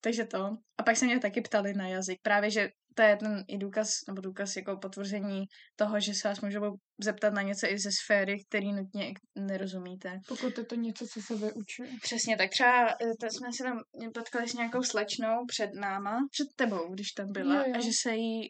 [0.00, 0.56] Takže to.
[0.78, 2.18] A pak se mě taky ptali na jazyk.
[2.22, 5.44] Právě, že to je ten i důkaz, nebo důkaz jako potvrzení
[5.76, 10.20] toho, že se vás můžou zeptat na něco i ze sféry, který nutně nerozumíte.
[10.28, 11.90] Pokud je to něco, co se vyučuje.
[12.02, 13.78] Přesně, tak třeba eh, to jsme se tam
[14.14, 17.74] potkali s nějakou slečnou před náma, před tebou, když tam byla, Jo, jo.
[17.76, 18.48] a že se jí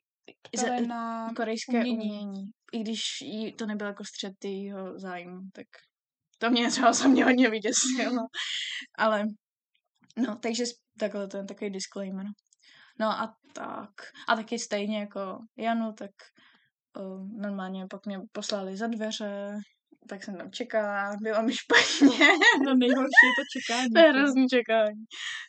[0.52, 1.96] Ptali na korejské umění.
[1.96, 2.44] umění.
[2.72, 5.66] I když jí to nebyl jako střed jejího zájmu, tak
[6.38, 8.22] to mě třeba se mě hodně vyděsilo.
[8.98, 9.24] Ale
[10.16, 10.64] no, takže
[10.98, 12.26] takhle to je takový disclaimer.
[13.00, 13.90] No a tak.
[14.28, 16.10] A taky stejně jako Janu, tak
[16.98, 19.58] uh, normálně pak mě poslali za dveře,
[20.08, 22.26] tak jsem tam čekala, bylo mi špatně.
[22.64, 23.90] No nejhorší je to čekání.
[23.94, 25.04] To je hrozný čekání.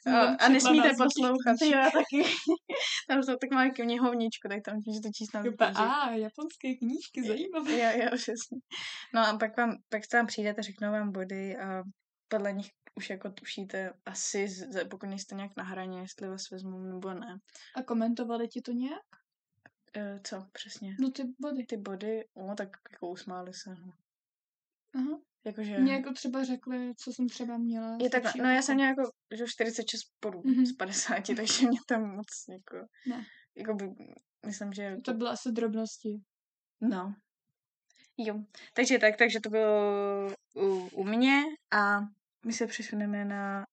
[0.08, 1.56] A, a nesmíte poslouchat.
[1.72, 2.24] já taky.
[3.08, 5.42] tam jsou tak malé knihovničku, tak tam můžete číst na
[5.76, 7.72] A, japonské knížky, zajímavé.
[7.72, 8.58] Jo, jo, přesně.
[9.14, 11.84] No a pak vám, pak tam přijdete, řeknou vám body a
[12.28, 12.70] podle nich
[13.00, 14.48] už jako tušíte asi,
[14.90, 17.40] pokud nejste nějak na hraně, jestli vás vezmou nebo ne.
[17.76, 19.02] A komentovali ti to nějak?
[19.96, 20.96] E, co přesně?
[21.00, 21.66] No ty body.
[21.66, 23.70] Ty body, o, tak jako usmáli se.
[23.70, 23.94] No.
[24.96, 25.20] Aha.
[25.46, 25.78] Jakože...
[25.78, 27.98] Mě jako třeba řekli, co jsem třeba měla.
[28.02, 30.66] Je tak, no já jsem měla jako že 46 bodů Mhm.
[30.66, 32.88] z 50, takže mě tam moc jako...
[33.08, 33.26] Ne.
[33.56, 33.86] Jako by,
[34.46, 34.98] myslím, že...
[35.06, 36.22] To byly asi drobnosti.
[36.82, 37.16] No.
[38.18, 38.44] Jo.
[38.74, 39.82] Takže tak, takže to bylo
[40.56, 41.42] u, u mě
[41.72, 42.00] a
[42.46, 43.64] my se přesuneme na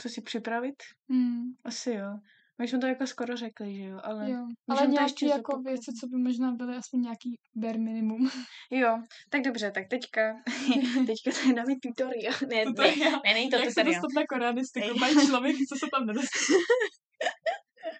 [0.00, 0.74] co si připravit?
[1.10, 1.42] Hmm.
[1.64, 2.18] Asi jo.
[2.60, 4.30] My jsme to jako skoro řekli, že jo, ale...
[4.30, 4.46] Jo.
[4.68, 5.64] Ale to nějaký ještě jako zopakovat.
[5.64, 8.30] věci, co by možná byly aspoň nějaký bare minimum.
[8.70, 10.36] Jo, tak dobře, tak teďka,
[11.06, 12.34] teďka to je nový tutorial.
[12.50, 14.02] Ne, To ne, ne, není to Jak se tutorial.
[14.02, 14.98] dostat na koreanistiku?
[14.98, 16.58] Mají člověk, co se tam nedostane.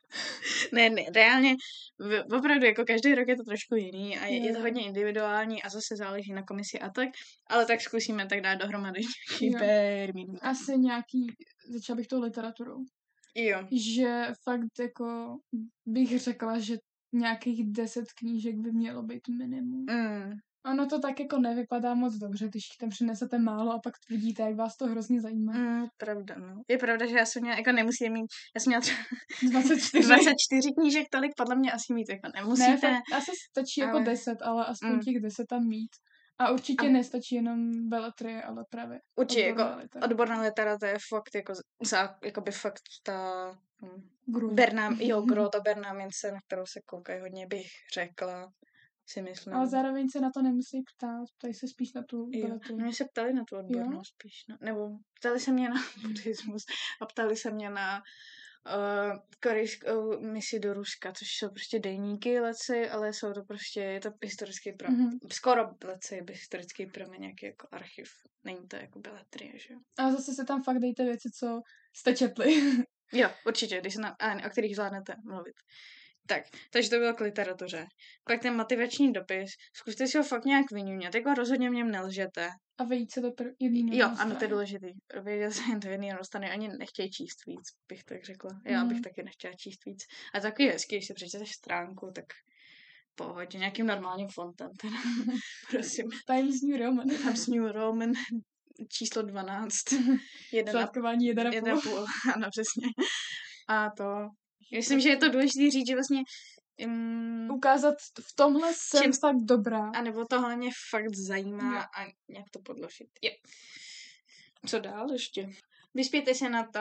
[0.72, 1.56] Ne, ne, reálně,
[1.98, 5.62] v- opravdu, jako každý rok je to trošku jiný a je, je to hodně individuální
[5.62, 7.08] a zase záleží na komisi a tak,
[7.50, 9.00] ale tak zkusíme tak dát dohromady
[9.40, 10.38] nějaký minimum.
[10.42, 11.26] Asi nějaký,
[11.68, 12.78] začala bych tou literaturou.
[13.34, 15.36] Jo, Že fakt jako
[15.86, 16.76] bych řekla, že
[17.12, 19.86] nějakých deset knížek by mělo být minimum.
[19.90, 20.32] mm,
[20.70, 24.54] Ono to tak jako nevypadá moc dobře, když tam přinesete málo a pak vidíte, jak
[24.56, 25.52] vás to hrozně zajímá.
[25.52, 26.62] mm, pravda, no.
[26.68, 29.00] Je pravda, že já jsem měla, jako nemusím mít, já jsem měla třeba
[29.50, 30.06] 24.
[30.08, 32.70] 24 knížek, tolik podle mě asi mít, jako nemusíte.
[32.70, 35.00] Ne, fakt, asi stačí jako ale- 10, ale aspoň Mm.
[35.00, 35.90] těch 10 tam mít.
[36.40, 40.04] A určitě A- nestačí jenom beletrie, ale právě Určitě, jako odborná literatura.
[40.10, 41.52] odborná literatura je fakt jako,
[41.84, 43.50] za, jako by fakt ta
[43.82, 44.54] hm, Gru.
[44.54, 48.50] Bernám, jo, gro, ta Bernámince, na kterou se koukají hodně, bych řekla,
[49.08, 49.54] si myslím.
[49.54, 52.46] Ale zároveň se na to nemusí ptát, ptají se spíš na tu Jo.
[52.46, 52.76] beletrii.
[52.76, 54.56] Mě se ptali na tu odbornou spíš, no.
[54.60, 54.90] nebo
[55.20, 56.64] ptali se mě na buddhismus
[57.00, 58.02] a ptali se mě na
[58.66, 64.00] uh, korejskou misi do Ruska, což jsou prostě dejníky leci, ale jsou to prostě, je
[64.00, 64.70] to historický.
[64.88, 65.10] Mhm.
[65.10, 65.18] Mm-hmm.
[65.32, 68.10] Skoro leci je historický pramen, nějaký jako archiv.
[68.44, 69.80] Není to jako beletrie, že jo?
[69.98, 71.60] A zase se tam fakt dejte věci, co
[71.96, 72.54] jste četli.
[73.12, 75.54] Jo, určitě, když se na, a, o kterých zvládnete mluvit.
[76.28, 77.86] Tak, takže to bylo k literatuře.
[78.24, 82.48] Pak ten motivační dopis, zkuste si ho fakt nějak vyňuňat, jako rozhodně v něm nelžete.
[82.78, 84.50] A vejít se do pr- jedný Jo, ano, to je strany.
[84.50, 84.86] důležitý.
[85.22, 88.50] Vědět se jen to jedný dostane, ani nechtějí číst víc, bych tak řekla.
[88.66, 89.02] Já bych Mhm.
[89.02, 90.04] taky nechtěla číst víc.
[90.34, 92.24] A takový hezký, když si přečteš stránku, tak
[93.14, 94.96] pohodě, nějakým normálním fontem, teda,
[95.70, 96.06] prosím.
[96.26, 97.08] Times New Roman.
[97.08, 98.12] Times New Roman,
[98.92, 99.74] číslo 12.
[100.52, 101.82] Jeden Sladkování jeden a Jedna půl.
[101.82, 102.88] půl, ano, přesně.
[103.68, 104.04] A to,
[104.72, 106.22] myslím, že je to důležité říct, že vlastně,
[106.86, 109.90] um, Ukázat v tomhle jsem Čím- fakt dobrá.
[109.94, 111.80] a nebo tohle mě fakt zajímá Jo.
[111.80, 113.08] a nějak to podložit.
[113.22, 113.30] Je.
[114.66, 115.50] Co dál ještě?
[115.94, 116.80] Vyspějte se na to,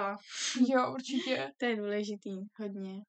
[0.70, 1.52] Jo, určitě.
[1.58, 3.02] to je důležitý, hodně.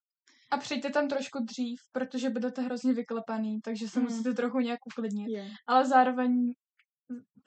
[0.50, 4.04] A přijďte tam trošku dřív, protože budete hrozně vyklepaný, takže se Mm.
[4.06, 5.28] musíte trochu nějak uklidnit.
[5.28, 5.50] Je.
[5.66, 6.52] Ale zároveň,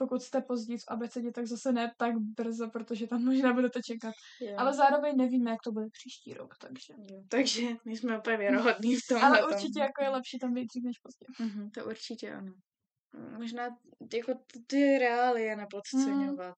[0.02, 4.14] pokud jste později v abecedě, tak zase ne tak brzo, protože tam možná budete čekat.
[4.42, 4.56] je.
[4.56, 6.94] Ale zároveň nevíme, jak to bude příští rok, takže...
[6.98, 7.24] Jo.
[7.30, 9.24] Takže my jsme úplně věrohodní v tom.
[9.24, 11.26] Ale určitě jako je lepší tam být dřív než pozdě.
[11.40, 12.54] Mhm, to určitě ano.
[13.38, 13.70] Možná
[14.14, 14.34] jako
[14.68, 16.56] ty reálie nepodceňovat.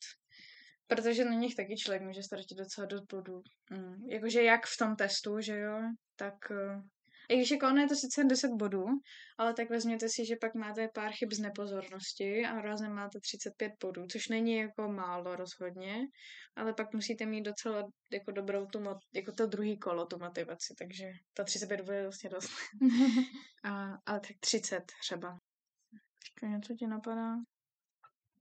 [0.87, 3.41] Protože na nich taky člověk může ztratit docela dost bodů.
[3.71, 4.09] Mm.
[4.09, 5.79] Jakože jak v tom testu, že jo,
[6.15, 6.35] tak...
[7.33, 8.85] I když jako ono je to sice jen 10 bodů,
[9.37, 13.71] ale tak vezměte si, že pak máte pár chyb z nepozornosti a razem máte 35
[13.83, 16.07] bodů, což není jako málo rozhodně,
[16.55, 18.79] ale pak musíte mít docela jako dobrou tu,
[19.13, 22.51] jako to druhý kolo, tu motivaci, takže ta 35 bodů je vlastně dost.
[23.63, 25.37] A, ale tak 30 třeba.
[26.25, 27.35] Ještě něco ti napadá?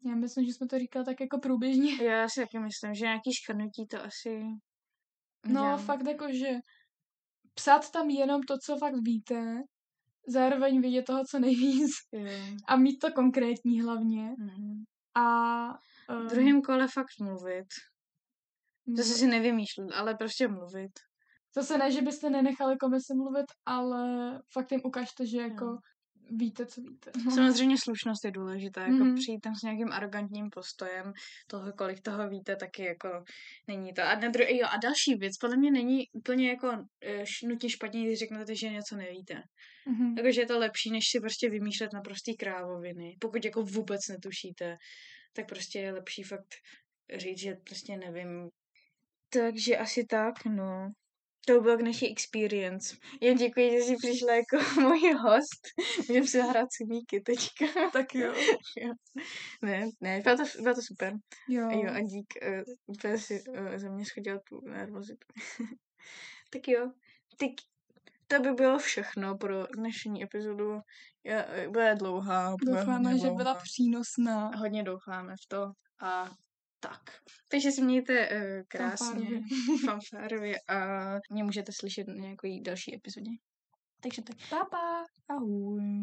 [0.07, 2.05] Já myslím, že jsme to říkali tak jako průběžně.
[2.05, 4.41] Já si taky myslím, že nějaký škrnutí to asi...
[5.47, 5.87] No, udělám.
[5.87, 6.49] fakt jako, že
[7.55, 9.63] psát tam jenom to, co fakt víte,
[10.29, 12.23] zároveň vědět toho, co nejvíc Jo.
[12.69, 14.35] a mít to konkrétní hlavně.
[14.39, 14.85] Mhm.
[15.15, 15.73] A
[16.09, 17.67] V um, druhém kole fakt mluvit.
[18.97, 20.91] Zase si nevymýšlet, ale prostě mluvit.
[21.55, 25.79] Zase ne, že byste nenechali komisi mluvit, ale fakt jim ukažte, že jako.
[26.31, 27.11] Víte, co víte.
[27.35, 29.15] Samozřejmě slušnost je důležitá, jako Mhm.
[29.15, 31.13] přijít tam s nějakým arrogantním postojem,
[31.47, 33.25] toho, kolik toho víte, taky jako
[33.69, 34.03] není to.
[34.03, 37.69] A, na dru- jo, a další věc, podle mě není úplně jako eh, š- nutně
[37.71, 39.43] špatně, když řeknete, že něco nevíte.
[39.87, 40.15] Mhm.
[40.15, 43.17] Takže je to lepší, než si prostě vymýšlet naprostý krávoviny.
[43.21, 44.77] Pokud jako vůbec netušíte,
[45.33, 46.55] tak prostě je lepší fakt
[47.17, 48.49] říct, že prostě nevím.
[49.33, 50.93] Takže asi tak, no.
[51.47, 52.97] To bylo k naší experience.
[53.21, 55.61] Jen děkuji, že jsi přišla jako můj host.
[56.09, 57.91] Můžeme si zahrát sumíky teďka.
[57.93, 58.35] Tak jo.
[58.77, 58.93] Jo.
[59.63, 61.15] Ne, ne, bylo to, bylo to super.
[61.49, 61.69] Jo.
[61.69, 65.27] A jo, a dík, uh, úplně si uh, ze mě schodila tu nervozitu.
[66.51, 66.93] tak jo,
[67.39, 67.51] tak
[68.27, 70.81] to by bylo všechno pro dnešní epizodu.
[71.25, 72.57] Je, eh, bude dlouhá.
[72.57, 74.51] Bude Doufáme, že byla přínosná.
[74.57, 75.73] Hodně doufáme v to.
[76.01, 76.31] A
[76.83, 77.01] tak.
[77.49, 79.29] Takže si mějte uh, krásně,
[79.87, 80.55] Fanfárově.
[80.69, 80.77] a
[81.31, 83.31] mě můžete slyšet na nějaké další epizodě.
[84.01, 84.37] Takže tak.
[84.51, 85.05] Pa, pa.
[85.31, 86.03] Ahoj.